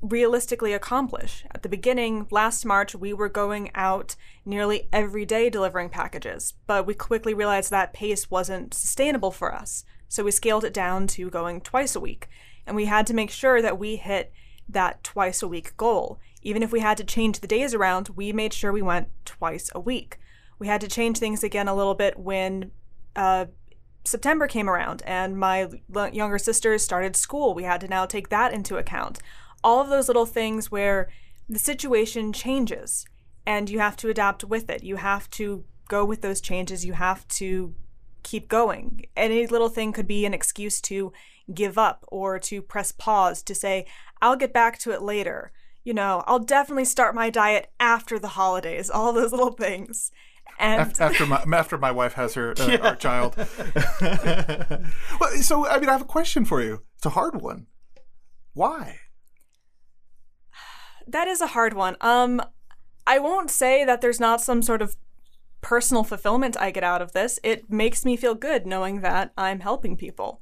[0.00, 1.44] realistically accomplish.
[1.54, 6.86] At the beginning, last March, we were going out nearly every day delivering packages, but
[6.86, 9.84] we quickly realized that pace wasn't sustainable for us.
[10.08, 12.28] So we scaled it down to going twice a week.
[12.66, 14.32] And we had to make sure that we hit
[14.68, 16.18] that twice a week goal.
[16.44, 19.70] Even if we had to change the days around, we made sure we went twice
[19.74, 20.18] a week.
[20.58, 22.70] We had to change things again a little bit when
[23.16, 23.46] uh,
[24.04, 25.68] September came around and my
[26.12, 27.54] younger sisters started school.
[27.54, 29.18] We had to now take that into account.
[29.64, 31.08] All of those little things where
[31.48, 33.06] the situation changes
[33.46, 34.82] and you have to adapt with it.
[34.82, 36.84] You have to go with those changes.
[36.84, 37.74] You have to
[38.22, 39.06] keep going.
[39.16, 41.12] Any little thing could be an excuse to
[41.52, 43.86] give up or to press pause to say,
[44.22, 45.52] I'll get back to it later.
[45.84, 50.10] You know, I'll definitely start my diet after the holidays, all those little things.
[50.58, 53.36] And after my after my wife has her uh, our child.
[53.36, 56.82] well, so I mean, I have a question for you.
[56.96, 57.66] It's a hard one.
[58.52, 59.00] Why?
[61.06, 61.96] that is a hard one.
[62.00, 62.40] Um,
[63.06, 64.96] I won't say that there's not some sort of
[65.60, 67.38] personal fulfillment I get out of this.
[67.42, 70.40] It makes me feel good knowing that I'm helping people.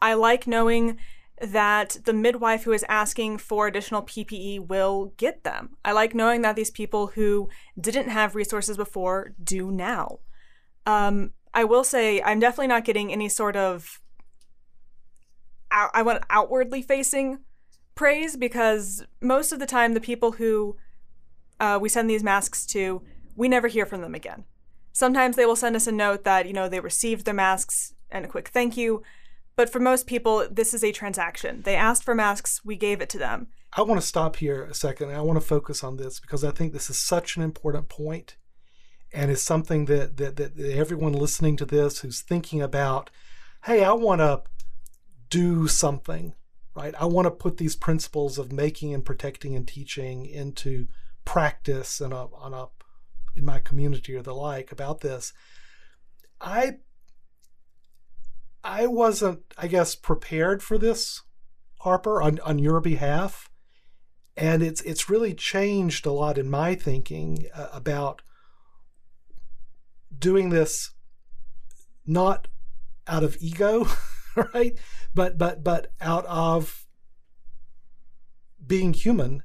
[0.00, 0.98] I like knowing
[1.42, 5.76] that the midwife who is asking for additional PPE will get them.
[5.84, 10.20] I like knowing that these people who didn't have resources before do now.
[10.86, 14.00] Um, I will say I'm definitely not getting any sort of
[15.70, 17.40] out- I want outwardly facing
[17.94, 20.76] praise because most of the time the people who
[21.60, 23.02] uh, we send these masks to,
[23.36, 24.44] we never hear from them again.
[24.92, 28.24] Sometimes they will send us a note that you know they received their masks and
[28.24, 29.02] a quick thank you,
[29.56, 31.62] but for most people this is a transaction.
[31.62, 33.48] They asked for masks, we gave it to them.
[33.74, 35.10] I want to stop here a second.
[35.10, 38.36] I want to focus on this because I think this is such an important point,
[39.12, 43.10] and it's something that that, that everyone listening to this who's thinking about,
[43.64, 44.42] hey, I want to
[45.30, 46.34] do something,
[46.76, 46.94] right?
[47.00, 50.86] I want to put these principles of making and protecting and teaching into
[51.24, 52.66] practice and on a
[53.34, 55.32] in my community or the like about this.
[56.40, 56.78] I
[58.64, 61.22] I wasn't, I guess, prepared for this,
[61.80, 63.48] Harper, on, on your behalf.
[64.36, 68.22] And it's it's really changed a lot in my thinking uh, about
[70.16, 70.92] doing this
[72.06, 72.48] not
[73.06, 73.86] out of ego
[74.54, 74.78] right?
[75.14, 76.86] But but but out of
[78.64, 79.42] being human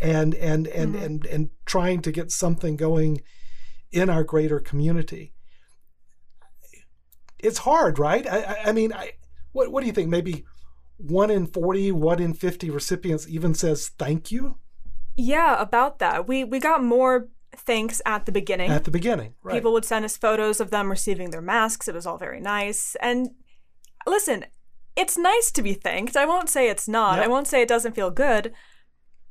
[0.00, 1.02] and and and Mhm.
[1.04, 3.20] and and trying to get something going
[3.92, 5.33] in our greater community
[7.44, 9.12] it's hard right i i, I mean i
[9.52, 10.44] what what do you think maybe
[10.96, 14.58] one in 40 one in 50 recipients even says thank you
[15.16, 16.26] Yeah, about that.
[16.26, 18.70] We we got more thanks at the beginning.
[18.70, 21.86] at the beginning right People would send us photos of them receiving their masks.
[21.88, 22.96] It was all very nice.
[23.00, 23.30] And
[24.06, 24.46] listen,
[24.96, 26.16] it's nice to be thanked.
[26.16, 27.16] I won't say it's not.
[27.16, 27.24] Yep.
[27.24, 28.52] I won't say it doesn't feel good.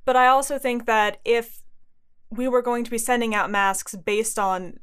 [0.06, 1.64] But I also think that if
[2.30, 4.80] we were going to be sending out masks based on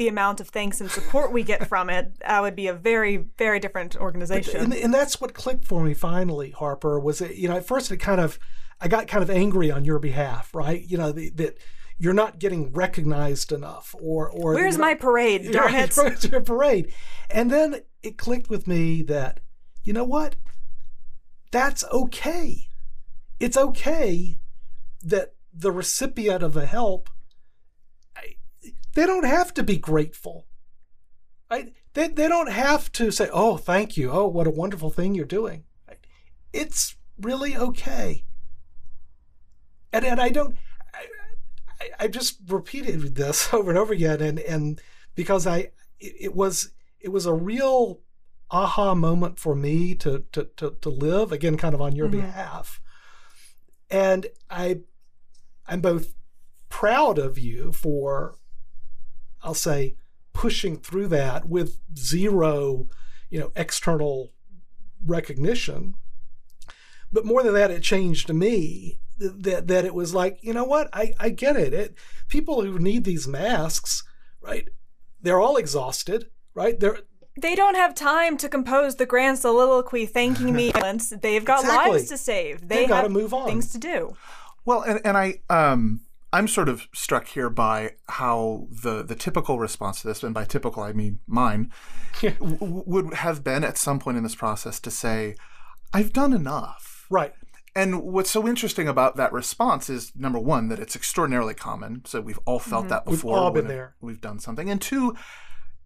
[0.00, 3.18] the amount of thanks and support we get from it, that would be a very,
[3.36, 4.58] very different organization.
[4.58, 7.90] and, and that's what clicked for me finally harper was it you know at first
[7.90, 8.38] it kind of
[8.80, 11.58] i got kind of angry on your behalf right you know the, that
[11.98, 15.52] you're not getting recognized enough or or Where's you know- my parade?
[15.52, 15.92] Darn it.
[15.96, 16.90] where's your parade
[17.28, 19.40] and then it clicked with me that
[19.84, 20.34] you know what
[21.50, 22.68] that's okay
[23.38, 24.38] it's okay
[25.04, 27.12] that the recipient of the help I-
[28.94, 30.46] they don't have to be grateful.
[31.50, 34.10] Right they, they don't have to say oh thank you.
[34.10, 35.64] Oh what a wonderful thing you're doing.
[36.52, 38.24] It's really okay.
[39.92, 40.56] And and i don't
[40.94, 41.06] i,
[41.80, 44.80] I, I just repeated this over and over again and and
[45.16, 45.58] because i
[45.98, 48.00] it, it was it was a real
[48.52, 52.12] aha moment for me to to to, to live again kind of on your Mhm.
[52.22, 52.80] behalf.
[53.92, 54.82] And I,
[55.66, 56.14] I'm both
[56.68, 58.36] proud of you for,
[59.42, 59.96] I'll say,
[60.32, 62.88] pushing through that with zero,
[63.30, 64.32] you know, external
[65.04, 65.94] recognition.
[67.12, 70.88] But more than that, it changed me that that it was like, you know what,
[70.92, 71.74] I, I get it.
[71.74, 71.94] it.
[72.28, 74.02] People who need these masks,
[74.40, 74.68] right?
[75.20, 76.78] They're all exhausted, right?
[76.78, 77.00] They're
[77.40, 80.72] they don't have time to compose the grand soliloquy thanking me.
[81.22, 81.92] They've got Exactly.
[81.92, 82.68] lives to save.
[82.68, 83.46] They They've gotta move on.
[83.46, 84.16] things to do.
[84.64, 86.00] Well, and, and I um
[86.32, 90.44] I'm sort of struck here by how the the typical response to this, and by
[90.44, 91.72] typical I mean mine,
[92.20, 95.34] w- would have been at some point in this process to say,
[95.92, 97.34] "I've done enough." right.
[97.72, 102.02] And what's so interesting about that response is number one that it's extraordinarily common.
[102.04, 102.90] So we've all felt mm-hmm.
[102.90, 103.34] that before.
[103.34, 103.94] We've all been there.
[104.00, 105.14] We've done something, and two,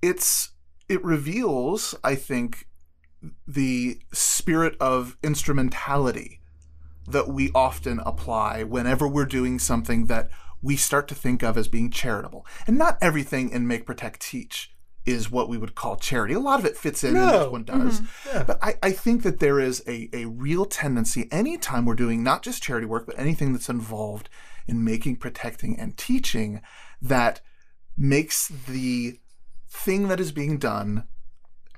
[0.01, 0.51] it's
[0.89, 2.67] it reveals, I think,
[3.47, 6.41] the spirit of instrumentality
[7.07, 10.31] that we often apply whenever we're doing something that
[10.63, 12.47] we start to think of as being charitable.
[12.67, 16.33] And not everything in Make, Protect, Teach is what we would call charity.
[16.33, 18.01] A lot of it fits in, and this one does.
[18.01, 18.37] Mm-hmm.
[18.37, 18.43] Yeah.
[18.45, 22.43] But I, I think that there is a, a real tendency anytime we're doing not
[22.43, 24.31] just charity work, but anything that's involved
[24.67, 26.63] in making, protecting, and teaching
[27.03, 27.43] that
[27.97, 29.21] makes the
[29.69, 31.05] thing that is being done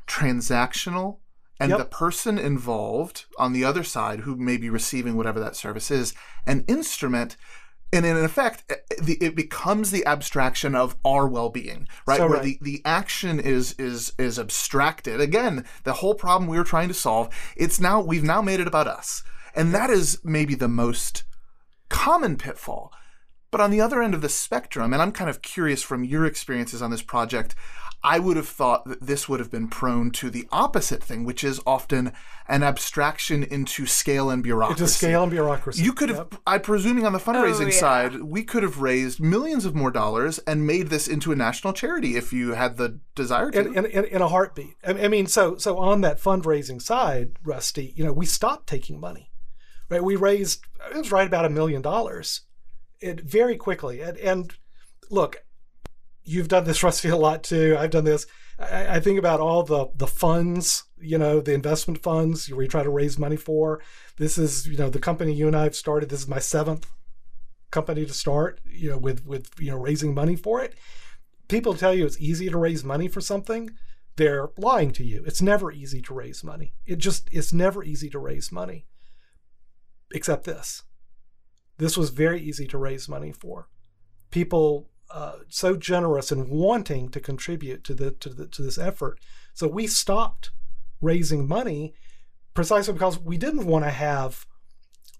[0.06, 1.18] transactional
[1.58, 1.78] and Yep.
[1.78, 6.14] the person involved on the other side who may be receiving whatever that service is
[6.46, 7.36] an instrument
[7.92, 8.74] and in effect eh,
[9.20, 12.44] it becomes the abstraction of our well-being right So where right.
[12.44, 16.94] the, the action is is is abstracted again the whole problem we were trying to
[16.94, 19.22] solve it's now we've now made it about us
[19.54, 21.24] and that is maybe the most
[21.88, 22.92] common pitfall
[23.50, 26.24] but on the other end of the spectrum, and I'm kind of curious from your
[26.26, 27.54] experiences on this project,
[28.02, 31.42] I would have thought that this would have been prone to the opposite thing, which
[31.42, 32.12] is often
[32.46, 34.84] an abstraction into scale and bureaucracy.
[34.84, 35.82] It's a scale and bureaucracy.
[35.82, 36.34] You could have, Yep.
[36.46, 37.80] I'm presuming on the fundraising Oh, yeah.
[37.80, 41.72] side, we could have raised millions of more dollars and made this into a national
[41.72, 43.58] charity if you had the desire to.
[43.60, 44.76] in, in, in, in a heartbeat.
[44.86, 49.00] I I mean, so so on that fundraising side, Rusty, you know, we stopped taking
[49.00, 49.32] money,
[49.88, 50.04] right?
[50.04, 52.42] We raised it was right about a million dollars,
[53.00, 54.00] it very quickly.
[54.00, 54.52] And, and
[55.10, 55.44] look,
[56.24, 57.76] you've done this, Rusty, a lot too.
[57.78, 58.26] I've done this.
[58.58, 62.68] I, I think about all the the funds, you know, the investment funds where you
[62.68, 63.82] try to raise money for.
[64.16, 66.08] This is, you know, the company you and I have started.
[66.08, 66.86] This is my seventh
[67.70, 70.74] company to start, you know, with with you know raising money for it
[71.48, 73.70] people tell you it's easy to raise money for something,
[74.16, 75.22] they're lying to you.
[75.26, 76.74] It's never easy to raise money.
[76.86, 78.86] It just it's never easy to raise money.
[80.12, 80.82] Except this.
[81.78, 83.68] This was very easy to raise money for.
[84.30, 89.20] People uh, so generous and wanting to contribute to the to the to this effort.
[89.54, 90.50] So we stopped
[91.00, 91.94] raising money
[92.54, 94.46] precisely because we didn't want to have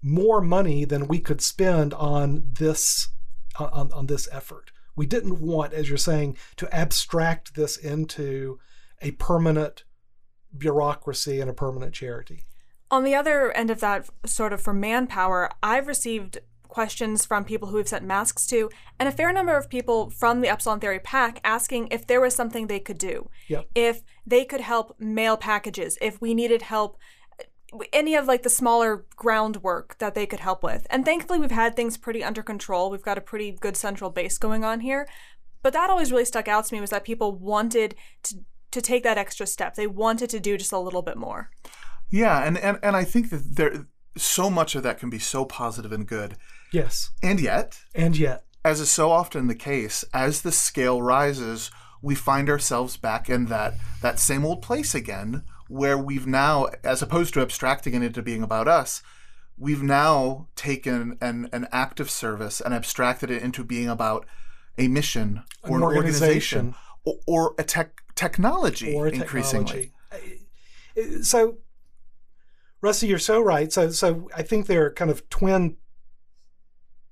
[0.01, 3.09] more money than we could spend on this
[3.57, 4.71] on, on this effort.
[4.95, 8.59] We didn't want, as you're saying, to abstract this into
[9.01, 9.83] a permanent
[10.57, 12.45] bureaucracy and a permanent charity.
[12.89, 17.69] On the other end of that, sort of for manpower, I've received questions from people
[17.69, 18.69] who we've sent masks to,
[18.99, 22.35] and a fair number of people from the Epsilon Theory Pack asking if there was
[22.35, 23.29] something they could do.
[23.47, 23.69] Yep.
[23.75, 26.97] If they could help mail packages, if we needed help,
[27.91, 30.87] any of like the smaller groundwork that they could help with.
[30.89, 32.89] And thankfully, we've had things pretty under control.
[32.89, 35.07] We've got a pretty good central base going on here.
[35.63, 38.35] But that always really stuck out to me was that people wanted to
[38.71, 39.75] to take that extra step.
[39.75, 41.49] They wanted to do just a little bit more.
[42.09, 43.85] Yeah, and, and, and I think that there
[44.17, 46.35] so much of that can be so positive and good.
[46.71, 47.11] Yes.
[47.21, 52.15] And yet, And yet, as is so often the case, as the scale rises, we
[52.15, 57.33] find ourselves back in that that same old place again, where we've now, as opposed
[57.35, 59.01] to abstracting it into being about us,
[59.57, 64.25] we've now taken an, an act of service and abstracted it into being about
[64.77, 66.73] a mission or an organization.
[66.73, 69.91] organization or, or a tech technology or increasingly.
[70.11, 71.23] technology.
[71.23, 71.57] So,
[72.87, 73.71] Rusty, you're so right.
[73.71, 75.75] So, so I think they're kind of twin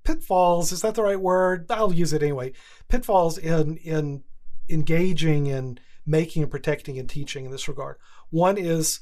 [0.05, 0.71] pitfalls.
[0.71, 1.65] Is that the right word?
[1.69, 2.53] I'll use it anyway.
[2.87, 4.23] Pitfalls in in
[4.69, 7.97] engaging in making and protecting and teaching in this regard.
[8.29, 9.01] One is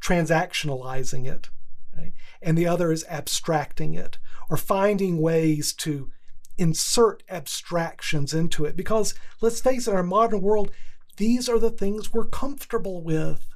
[0.00, 1.48] transactionalizing it,
[1.96, 2.12] right?
[2.42, 4.18] and the other is abstracting it
[4.50, 6.10] or finding ways to
[6.58, 8.76] insert abstractions into it.
[8.76, 10.70] Because let's face it, in our modern world,
[11.16, 13.46] these are the things we're comfortable with.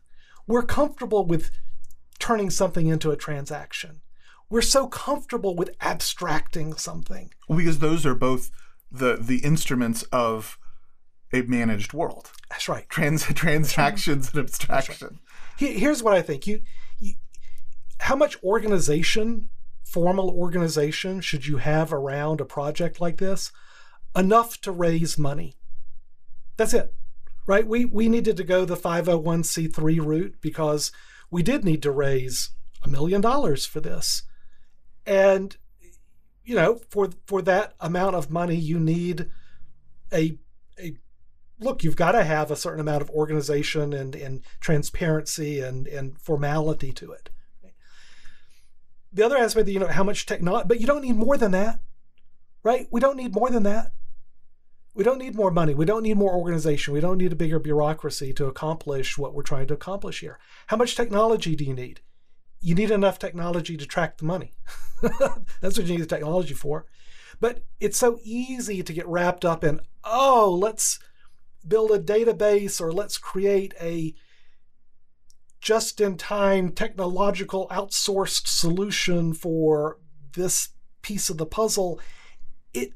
[0.47, 1.51] We're comfortable with
[2.19, 4.01] turning something into a transaction.
[4.49, 7.33] We're so comfortable with abstracting something.
[7.49, 8.51] Because those are both
[8.91, 10.59] the the instruments of
[11.33, 12.31] a managed world.
[12.51, 12.89] That's right.
[12.89, 15.21] Trans transactions and abstraction.
[15.59, 16.47] He- Here's what I think.
[16.47, 16.63] You,
[17.01, 17.15] you
[18.01, 19.49] how much organization
[19.85, 23.53] formal organization should you have around a project like this?
[24.17, 25.57] Enough to raise money.
[26.57, 26.95] That's it.
[27.47, 27.67] Right?
[27.67, 30.91] We we needed to go the 501c3 route because
[31.37, 34.23] we did need to raise a million dollars for this.
[35.05, 35.55] And
[36.47, 39.29] you know, for for that amount of money you need
[40.11, 40.39] a
[40.81, 40.97] a
[41.61, 46.19] look, you've got to have a certain amount of organization and, and transparency and, and
[46.19, 47.29] formality to it.
[49.13, 51.51] The other aspect, that you know, how much technology, but you don't need more than
[51.51, 51.81] that,
[52.63, 52.89] right?
[52.91, 53.93] We don't need more than that.
[54.97, 55.75] We don't need more money.
[55.75, 56.95] We don't need more organization.
[56.95, 60.39] We don't need a bigger bureaucracy to accomplish what we're trying to accomplish here.
[60.69, 62.01] How much technology do you need?
[62.61, 64.55] You need enough technology to track the money.
[65.61, 66.87] That's what you need the technology for.
[67.41, 70.99] But it's so easy to get wrapped up in, oh, let's
[71.69, 74.15] build a database or let's create a
[75.61, 79.99] just in time technological outsourced solution for
[80.33, 80.71] this
[81.03, 82.01] piece of the puzzle
[82.73, 82.93] it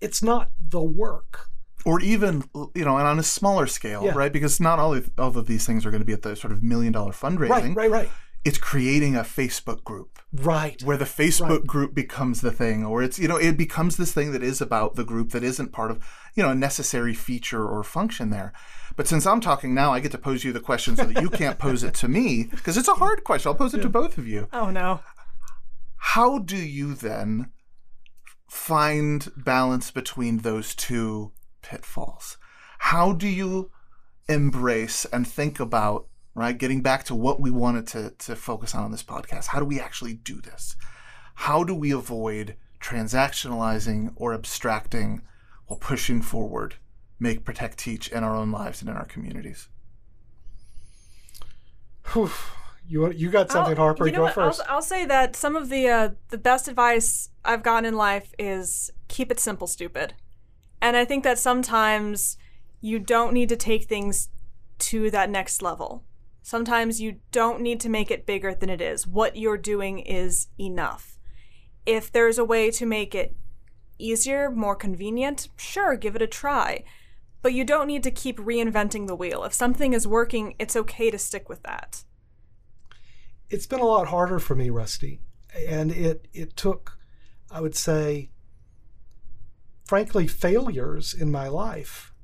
[0.00, 1.48] it's not the work
[1.84, 2.44] or even
[2.74, 4.12] you know and on a smaller scale Yeah.
[4.14, 6.36] right because not all of, all of these things are going to be at the
[6.36, 8.10] sort of million dollar fundraising right right right
[8.44, 13.18] it's creating a facebook group right where the Facebook group becomes the thing, or it's
[13.18, 16.02] you know it becomes this thing that is about the group that isn't part of
[16.34, 18.52] you know a necessary feature or function there.
[18.96, 21.28] But since I'm talking now, I get to pose you the question so that you
[21.28, 23.48] can't pose it to me because it's a hard question.
[23.50, 24.48] I'll pose it to both of you.
[24.54, 25.00] Oh no.
[25.96, 27.50] How do you then
[28.50, 31.32] find balance between those two
[31.62, 32.36] pitfalls?
[32.78, 33.70] How do you
[34.28, 38.84] embrace and think about right getting back to what we wanted to, to focus on
[38.84, 40.76] on this podcast how do we actually do this
[41.34, 45.20] how do we avoid transactionalizing or abstracting
[45.66, 46.76] while pushing forward
[47.20, 49.68] make protect teach in our own lives and in our communities.
[52.86, 54.34] You you got something I'll- harper you know go what?
[54.34, 57.94] 1st I'll, I'll say that some of the uh, the best advice I've gotten in
[57.96, 60.14] life is keep it simple, stupid.
[60.80, 62.36] And I think that sometimes
[62.80, 64.28] you don't need to take things
[64.78, 66.04] to that next level.
[66.42, 69.06] Sometimes you don't need to make it bigger than it is.
[69.06, 71.18] What you're doing is enough.
[71.84, 73.36] If there's a way to make it
[73.98, 76.84] easier, more convenient, sure, give it a try.
[77.42, 79.44] But you don't need to keep reinventing the wheel.
[79.44, 82.04] If something is working, it's okay to stick with that.
[83.50, 85.20] It's been a lot harder for me, Rusty,
[85.66, 86.98] and it it took,
[87.50, 88.30] I would say,
[89.84, 92.14] frankly, failures in my life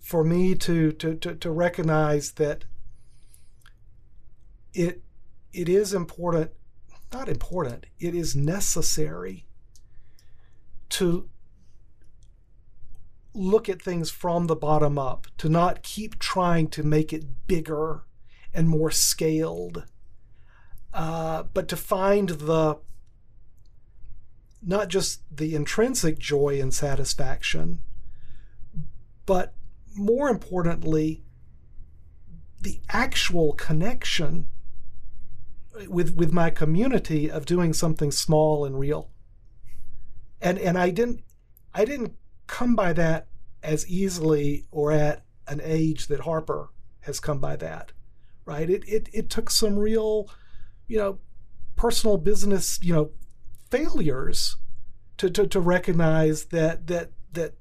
[0.00, 2.64] for me to to to, to recognize that
[4.72, 5.02] it
[5.52, 6.50] it is important,
[7.12, 9.46] not important, it is necessary
[10.88, 11.28] to
[13.34, 18.04] look at things from the bottom up, to not keep trying to make it bigger
[18.54, 19.84] and more scaled
[20.96, 22.78] uh, but to find the
[24.62, 27.80] not just the intrinsic joy and satisfaction,
[29.26, 29.52] but
[29.94, 31.22] more importantly,
[32.62, 34.46] the actual connection
[35.86, 39.10] with with my community of doing something small and real.
[40.40, 41.20] And and I didn't
[41.74, 42.14] I didn't
[42.46, 43.28] come by that
[43.62, 46.70] as easily or at an age that Harper
[47.00, 47.92] has come by that.
[48.46, 48.70] Right?
[48.70, 50.30] It it, it took some real
[50.86, 51.18] you know,
[51.76, 53.10] personal business, you know,
[53.70, 54.56] failures
[55.18, 57.54] to, to, to recognize that that that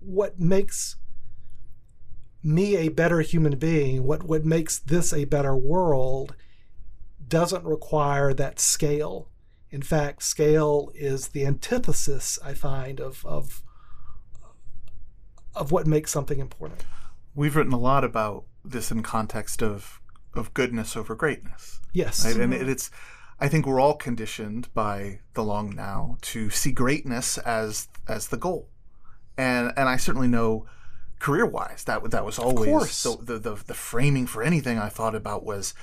[0.00, 0.96] what makes
[2.42, 6.34] me a better human being, what what makes this a better world
[7.26, 9.28] doesn't require that scale.
[9.70, 13.62] In fact, scale is the antithesis I find of of
[15.54, 16.84] of what makes something important.
[17.34, 20.00] we've written a lot about this in context of
[20.38, 22.24] of goodness over greatness Yes.
[22.24, 22.36] right?
[22.36, 22.62] And mm-hmm.
[22.62, 22.90] it, it's,
[23.40, 28.36] I think we're all conditioned by the long now to see greatness as as the
[28.36, 28.68] goal,
[29.36, 30.66] and and I certainly know,
[31.20, 35.14] career wise, that that was always the, the the the framing for anything I thought
[35.14, 35.74] about was.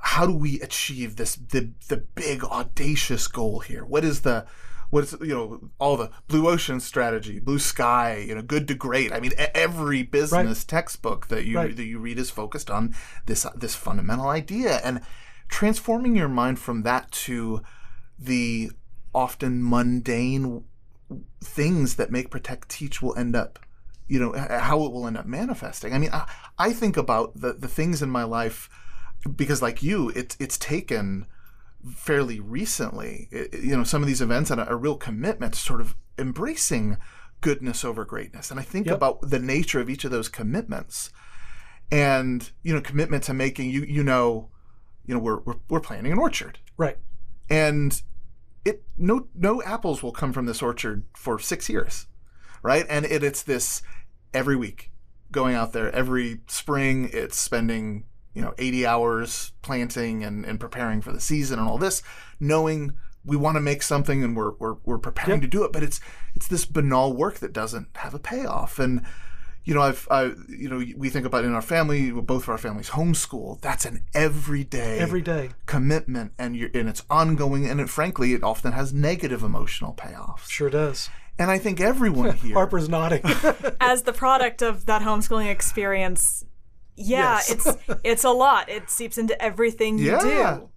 [0.00, 3.84] How do we achieve this the the big audacious goal here?
[3.84, 4.46] What is the
[4.90, 8.74] what is you know all the blue ocean strategy, blue sky, you know, good to
[8.74, 9.12] great.
[9.12, 11.76] I mean, every business textbook that you Right.
[11.76, 12.94] that you read is focused on
[13.26, 15.00] this this fundamental idea and
[15.48, 17.62] transforming your mind from that to
[18.18, 18.70] the
[19.14, 20.64] often mundane
[21.42, 23.58] things that make protect teach will end up
[24.06, 27.54] you know how it will end up manifesting i mean i, I think about the,
[27.54, 28.68] the things in my life
[29.36, 31.26] because like you it's it's taken
[31.94, 35.60] fairly recently i- you know some of these events and a, a real commitment to
[35.60, 36.96] sort of embracing
[37.40, 38.96] goodness over greatness and i think Yep.
[38.96, 41.10] about the nature of each of those commitments
[41.90, 44.50] and you know commitment to making you you know
[45.06, 46.98] you know we're we're, we're planting an orchard right.
[47.48, 48.02] and
[48.64, 52.06] it no no apples will come from this orchard for six years,
[52.62, 52.84] right?
[52.90, 53.80] And it, it's this
[54.34, 54.90] every week
[55.30, 57.08] going out there every spring.
[57.12, 58.04] It's spending
[58.38, 62.02] you know 80 hours planting and, and preparing for the season and all this,
[62.38, 62.92] knowing
[63.24, 65.50] we want to make something and we're we're, we're preparing Yep.
[65.50, 66.00] to do it, but it's
[66.36, 69.02] it's this banal work that doesn't have a payoff and
[69.64, 72.56] you know, I've, I, you know, we think about in our family, both of our
[72.56, 73.60] families homeschool.
[73.60, 75.50] That's an everyday, Every day.
[75.66, 80.48] commitment, and you're, and it's ongoing, and it, frankly, it often has negative emotional payoffs.
[80.48, 81.10] Sure does.
[81.38, 83.20] And I think everyone here, Harper's nodding.
[83.80, 86.46] As the product of that homeschooling experience,
[86.98, 87.50] yeah, Yes.
[87.50, 87.66] it's
[88.04, 88.68] it's a lot.
[88.68, 90.20] It seeps into everything you Yeah.
[90.58, 90.68] do.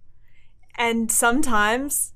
[0.76, 2.14] And sometimes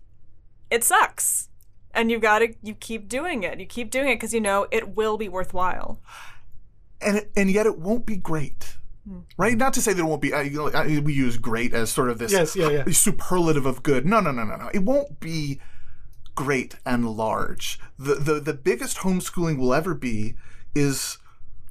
[0.71, 1.49] it sucks.
[1.93, 3.59] And you've got to you keep doing it.
[3.61, 6.01] You keep doing it because you know it will be worthwhile.
[7.01, 8.77] and and yet it won't be great,
[9.07, 9.21] Hmm.
[9.37, 9.57] right?
[9.57, 10.33] Not to say that it won't be.
[10.33, 12.85] I, I, we use "great" as sort of this Yes, yeah, yeah.
[12.91, 14.07] superlative of good.
[14.07, 14.71] No, no, no, no, no.
[14.73, 15.61] It won't be
[16.35, 17.79] great and large.
[17.99, 20.35] The the the biggest homeschooling will ever be
[20.75, 21.19] is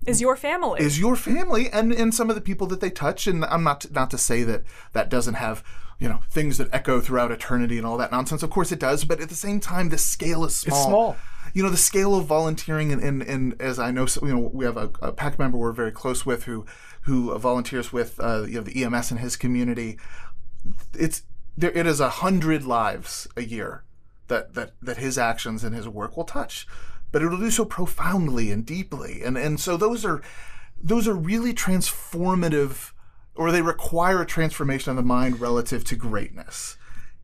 [0.05, 0.79] Is your family.
[0.81, 3.27] is your family and and some of the people that they touch.
[3.27, 5.63] And i'm not not to say that that doesn't have
[5.99, 8.43] you know things that echo throughout eternity and all that nonsense.
[8.43, 11.15] Of course it does but at the same time the scale is small It's small.
[11.53, 14.65] you know the scale of volunteering and, and, and as i know you know we
[14.65, 16.65] have a, a pack member we're very close with who
[17.01, 19.97] who volunteers with uh, you know the ems in his community.
[20.97, 21.23] It's
[21.55, 23.83] there it is a hundred lives a year
[24.27, 26.67] that that that his actions and his work will touch
[27.15, 29.21] but it'll do so profoundly and deeply.
[29.23, 30.21] And and so those are
[30.83, 32.91] those are really transformative
[33.35, 36.75] or they require a transformation of the mind relative to greatness.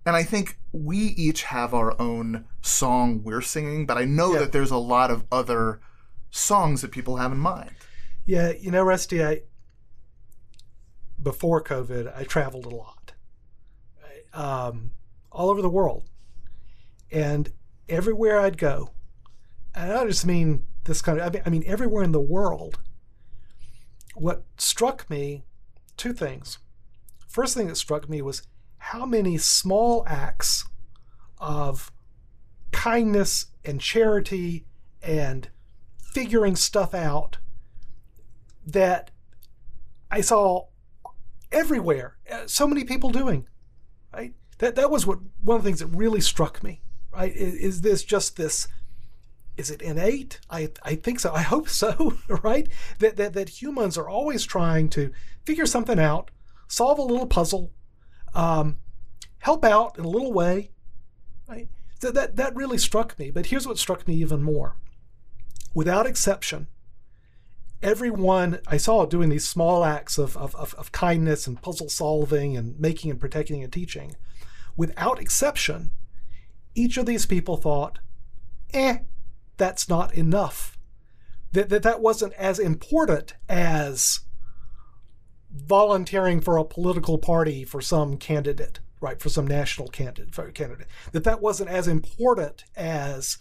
[0.05, 4.39] And i think we each have our own song we're singing but i know Yeah.
[4.39, 5.81] that there's a lot of other
[6.29, 7.71] songs that people have in mind.
[8.25, 9.41] Yeah, you know, Rusty, I
[11.21, 13.11] before COVID, I traveled a lot,
[14.33, 14.91] um,
[15.33, 16.05] all over the world,
[17.11, 17.51] and
[17.89, 18.91] everywhere I'd go,
[19.75, 22.79] and I just mean this kind of, I mean, everywhere in the world.
[24.15, 25.43] What struck me,
[25.97, 26.59] two things.
[27.27, 28.43] First thing that struck me was
[28.77, 30.65] how many small acts
[31.37, 31.91] of
[32.71, 34.65] kindness and charity
[35.01, 35.49] and
[36.01, 37.37] figuring stuff out
[38.65, 39.11] that
[40.09, 40.67] I saw
[41.51, 42.17] everywhere.
[42.29, 43.47] uh, So many people doing.
[44.13, 44.33] Right.
[44.57, 46.81] That that was what one of the things that really struck me.
[47.13, 47.33] Right.
[47.33, 48.67] Is, is this just this?
[49.61, 50.39] Is it innate?
[50.49, 51.31] I I think so.
[51.31, 52.17] I hope so.
[52.43, 52.67] Right.
[52.97, 55.11] That that that humans are always trying to
[55.45, 56.31] figure something out,
[56.67, 57.71] solve a little puzzle,
[58.33, 58.77] um,
[59.37, 60.71] help out in a little way.
[61.47, 61.69] Right.
[61.99, 63.29] That that that really struck me.
[63.29, 64.77] But here's what struck me even more.
[65.75, 66.65] Without exception,
[67.83, 72.57] everyone I saw doing these small acts of, of, of, of kindness and puzzle solving
[72.57, 74.15] and making and protecting and teaching,
[74.75, 75.91] without exception,
[76.73, 77.99] each of these people thought,
[78.73, 78.97] eh,
[79.61, 80.75] that's not enough.
[81.51, 84.21] That, that that wasn't as important as
[85.53, 89.21] volunteering for a political party for some candidate, right?
[89.21, 90.87] For some national candidate, for candidate.
[91.11, 93.37] That that wasn't as important as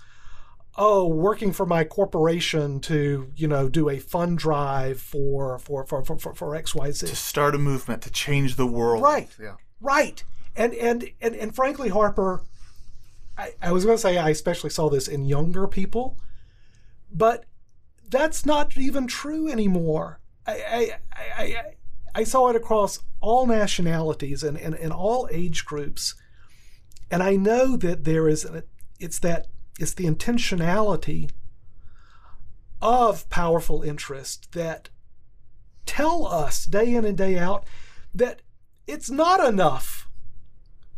[0.77, 6.05] oh, working for my corporation to, you know, do a fund drive for for for
[6.05, 6.55] for, for, for
[7.09, 9.35] to start a movement to change the world Right.
[9.41, 10.23] yeah Right.
[10.55, 12.43] And and and, and frankly, Harper,
[13.41, 16.19] I, I was gonna say I especially saw this in younger people,
[17.11, 17.45] but
[18.09, 20.21] that's not even true anymore.
[20.47, 21.65] I I, I, I,
[22.15, 26.15] I saw it across all nationalities and, and, and all age groups.
[27.11, 28.47] And I know that there is
[28.99, 29.47] it's that
[29.79, 31.31] it's the intentionality
[32.83, 34.91] of powerful interest that
[35.87, 37.65] tell us day in and day out
[38.15, 38.43] that
[38.87, 40.10] it's not enough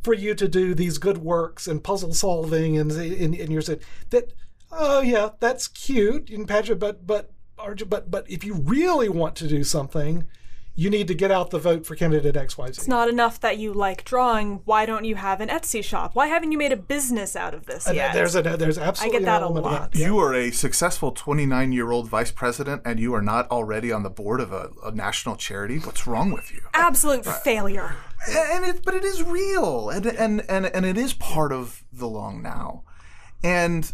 [0.02, 3.80] for you to do these good works and puzzle solving and and, and you're saying
[4.10, 4.32] that
[4.70, 7.30] oh yeah that's cute you can but but
[7.88, 10.26] but but if you really want to do something
[10.74, 13.74] you need to get out the vote for candidate xyz It's not enough that you
[13.74, 14.60] like drawing.
[14.64, 16.14] Why don't you have an Etsy shop?
[16.14, 18.14] Why haven't you made a business out of this And yet?
[18.14, 19.92] there's a there's absolutely I get that an a element lot.
[19.92, 19.98] that.
[19.98, 20.06] Yeah.
[20.06, 24.02] You are a successful 29 year old vice president and you are not already on
[24.02, 25.78] the board of a, a national charity.
[25.78, 26.62] What's wrong with you?
[26.72, 27.94] Absolute failure.
[28.28, 32.06] And it, but it is real and, and, and, and it is part of the
[32.06, 32.84] long now.
[33.42, 33.92] And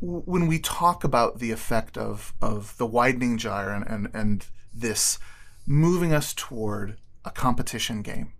[0.00, 5.18] when we talk about the effect of, of the widening gyre and, and, and this
[5.66, 8.32] moving us toward a competition game,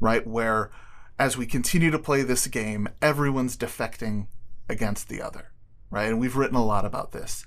[0.00, 0.26] right?
[0.26, 0.70] Where
[1.18, 4.26] as we continue to play this game, everyone's defecting
[4.68, 5.52] against the other,
[5.90, 6.08] right?
[6.08, 7.46] And we've written a lot about this.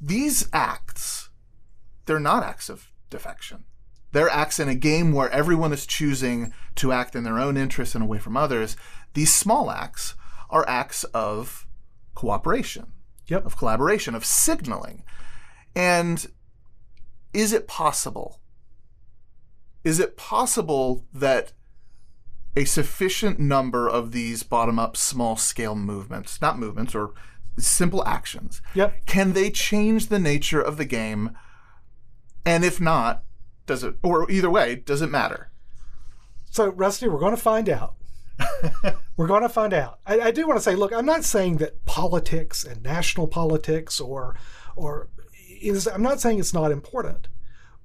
[0.00, 1.28] These acts,
[2.06, 3.64] they're not acts of defection.
[4.14, 7.96] They're acts in a game where everyone is choosing to act in their own interest
[7.96, 8.76] and away from others.
[9.14, 10.14] these small acts
[10.50, 11.66] are acts of
[12.14, 12.92] cooperation,
[13.28, 13.44] Yep.
[13.46, 15.02] of collaboration, of signaling.
[15.76, 16.26] And
[17.32, 18.40] is it possible?
[19.84, 21.52] Is it possible that
[22.56, 27.12] a sufficient number of these bottom up small scale movements, not movements or
[27.58, 29.06] simple actions, Yep.
[29.06, 31.36] can they change the nature of the game?
[32.44, 33.22] And if not,
[33.66, 35.50] does it, or either way, does it matter?
[36.50, 37.96] So, Rusty, we're going to find out.
[39.16, 39.98] we're going to find out.
[40.06, 44.00] I, I do want to say, look, I'm not saying that politics and national politics
[44.00, 44.36] or,
[44.76, 45.08] or
[45.60, 47.28] is, I'm not saying it's not important.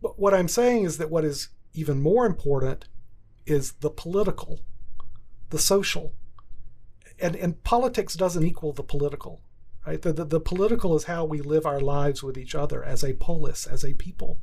[0.02, 2.86] But what I'm saying is that what is even more important
[3.46, 4.60] is the political,
[5.50, 6.14] the social.
[7.20, 9.42] And, and politics doesn't equal the political,
[9.86, 10.02] right?
[10.02, 13.14] The, the, the political is how we live our lives with each other as a
[13.14, 14.40] polis, as a people.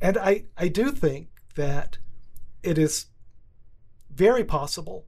[0.00, 1.98] And I, I do think that
[2.62, 3.06] it is
[4.10, 5.06] very possible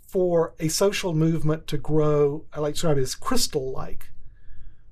[0.00, 4.10] for a social movement to grow, I like to describe it as crystal like.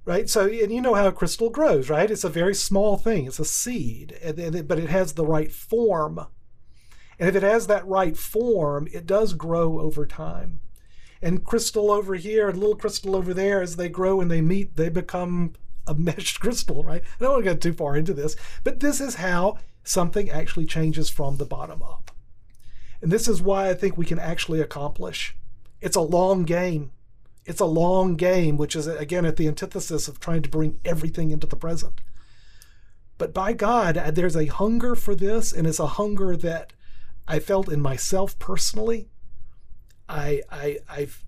[0.06, 0.30] Right?
[0.30, 2.10] So, and you know how a crystal grows, right?
[2.10, 4.18] It's a very small thing, it's a seed,
[4.66, 6.26] but it has the right form.
[7.18, 10.60] And if it has that right form, it does grow over time.
[11.20, 14.76] And crystal over here and little crystal over there, as they grow and they meet,
[14.76, 15.52] they become
[15.90, 17.02] a meshed crystal, right?
[17.02, 20.66] I don't want to get too far into this, but this is how something actually
[20.66, 22.12] changes from the bottom up.
[23.02, 25.34] And this is why I think we can actually accomplish.
[25.80, 26.92] It's a long game.
[27.46, 31.30] It's a long game, which is again at the antithesis of trying to bring everything
[31.30, 32.00] into the present.
[33.18, 36.72] But by God, uh, there's a hunger for this, and it's a hunger that
[37.26, 39.08] I felt in myself personally.
[40.08, 41.24] I I I've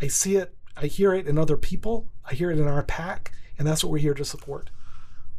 [0.00, 3.32] I see it, I hear it in other people, I hear it in our pack,
[3.58, 4.70] and that's what we're here to support.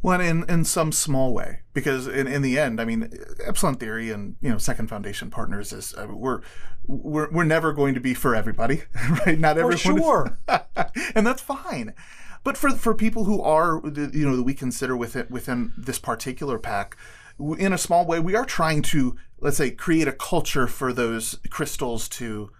[0.02, 3.12] Well, in in some small way, because in, in the end, I mean,
[3.44, 6.40] Epsilon Theory and you know Second Foundation partners is uh, we're
[6.86, 8.82] we're we're never going to be for everybody,
[9.26, 9.38] right?
[9.38, 10.38] Not For everyone, is- sure.
[11.14, 11.94] and that's fine.
[12.44, 16.58] But for for people who are you know that we consider within within this particular
[16.58, 16.96] pack,
[17.58, 21.38] in a small way, we are trying to let's say create a culture for those
[21.50, 22.50] crystals to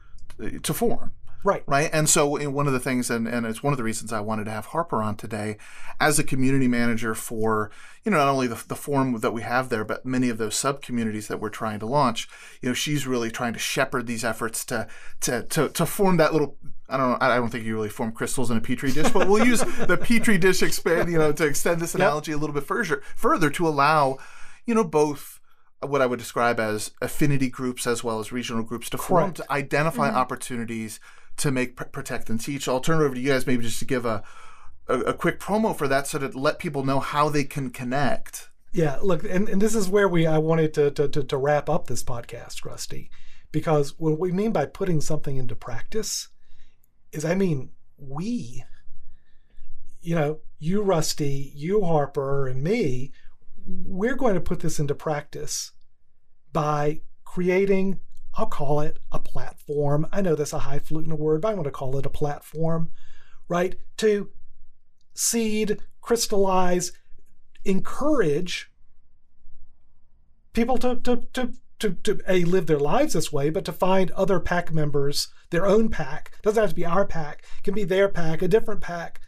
[0.62, 1.62] to form Right.
[1.66, 1.88] right?
[1.92, 4.20] And so eh, one of the things, and, and it's one of the reasons I
[4.20, 5.56] wanted to have Harper on today,
[5.98, 7.70] as a community manager for
[8.04, 10.54] you know not only the, the forum that we have there, but many of those
[10.54, 12.28] sub communities that we're trying to launch.
[12.60, 14.86] You know, she's really trying to shepherd these efforts to
[15.20, 16.56] to to, to form that little.
[16.88, 17.18] I don't know.
[17.20, 19.96] I don't think you really form crystals in a petri dish, but we'll use the
[19.96, 21.10] petri dish expand.
[21.10, 24.18] You know, to extend this analogy a little bit further, further to allow,
[24.66, 25.40] you know, both
[25.80, 29.50] what I would describe as affinity groups as well as regional groups to form to
[29.50, 30.18] identify mm-hmm.
[30.18, 31.00] opportunities
[31.40, 32.68] to make pr- protect and teach.
[32.68, 34.22] I'll turn it over to you guys maybe just to give a,
[34.88, 38.50] a a quick promo for that so to let people know how they can connect.
[38.72, 41.68] Yeah, look, and, and this is where we I wanted to, to, to, to wrap
[41.68, 43.10] up this podcast, Rusty,
[43.50, 46.28] because what we mean by putting something into practice
[47.12, 48.64] is I mean we,
[50.00, 53.12] you know, you Rusty, you Harper, and me,
[53.66, 55.72] we're going to put this into practice
[56.52, 58.00] by creating,
[58.34, 60.06] I'll call it a platform.
[60.12, 62.90] I know that's a highfalutin word, but I'm going to call it a platform,
[63.48, 63.74] right?
[63.98, 64.30] To
[65.14, 66.92] seed, crystallize,
[67.64, 68.70] encourage
[70.52, 74.10] people to to to to, to a live their lives this way, but to find
[74.12, 76.32] other pack members, their own pack.
[76.42, 77.44] Doesn't have to be our pack.
[77.58, 79.20] It can be their pack, a different pack,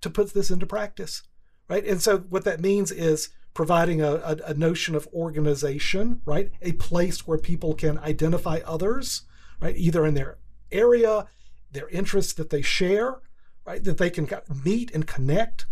[0.00, 1.22] to put this into practice,
[1.68, 1.84] right?
[1.84, 6.50] And so what that means is providing a, a, a notion of organization, right?
[6.62, 9.22] A place where people can identify others,
[9.60, 9.76] right?
[9.76, 10.38] Either in their
[10.70, 11.26] area,
[11.72, 13.16] their interests that they share,
[13.66, 13.82] right?
[13.82, 14.28] That they can
[14.64, 15.66] meet and connect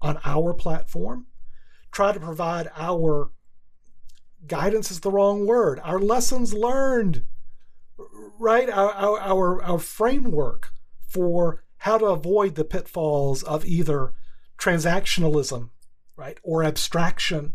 [0.00, 1.26] on our platform.
[1.90, 3.30] Try to provide our
[4.46, 5.80] guidance is the wrong word.
[5.82, 7.24] Our lessons learned,
[8.38, 8.68] right?
[8.68, 10.72] Our, our, our, our framework
[11.08, 14.12] for how to avoid the pitfalls of either
[14.58, 15.70] transactionalism,
[16.16, 17.54] right, or abstraction.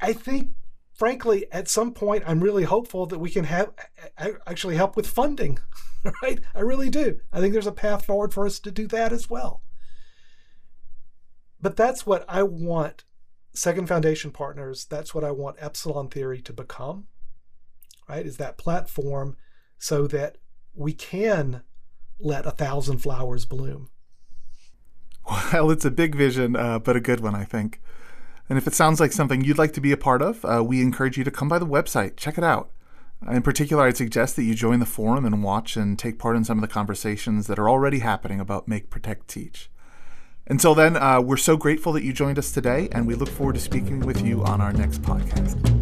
[0.00, 0.50] I think,
[0.94, 3.72] frankly, at some point, I'm really hopeful that we can have
[4.18, 5.58] actually help with funding,
[6.22, 6.40] right?
[6.54, 7.20] I really do.
[7.32, 9.62] I think there's a path forward for us to do that as well.
[11.60, 13.04] But that's what I want
[13.52, 17.08] Second Foundation partners, that's what I want Epsilon Theory to become,
[18.08, 18.24] right?
[18.24, 19.36] Is that platform
[19.78, 20.38] so that
[20.74, 21.62] we can
[22.20, 23.90] let a thousand flowers bloom.
[25.28, 27.80] Well, it's a big vision, uh, but a good one, I think.
[28.48, 30.80] And if it sounds like something you'd like to be a part of, uh, we
[30.80, 32.70] encourage you to come by the website, check it out.
[33.30, 36.44] In particular, I'd suggest that you join the forum and watch and take part in
[36.44, 39.70] some of the conversations that are already happening about Make, Protect, Teach.
[40.46, 43.56] Until then, uh, we're so grateful that you joined us today, and we look forward
[43.56, 45.77] to speaking with you on our next podcast.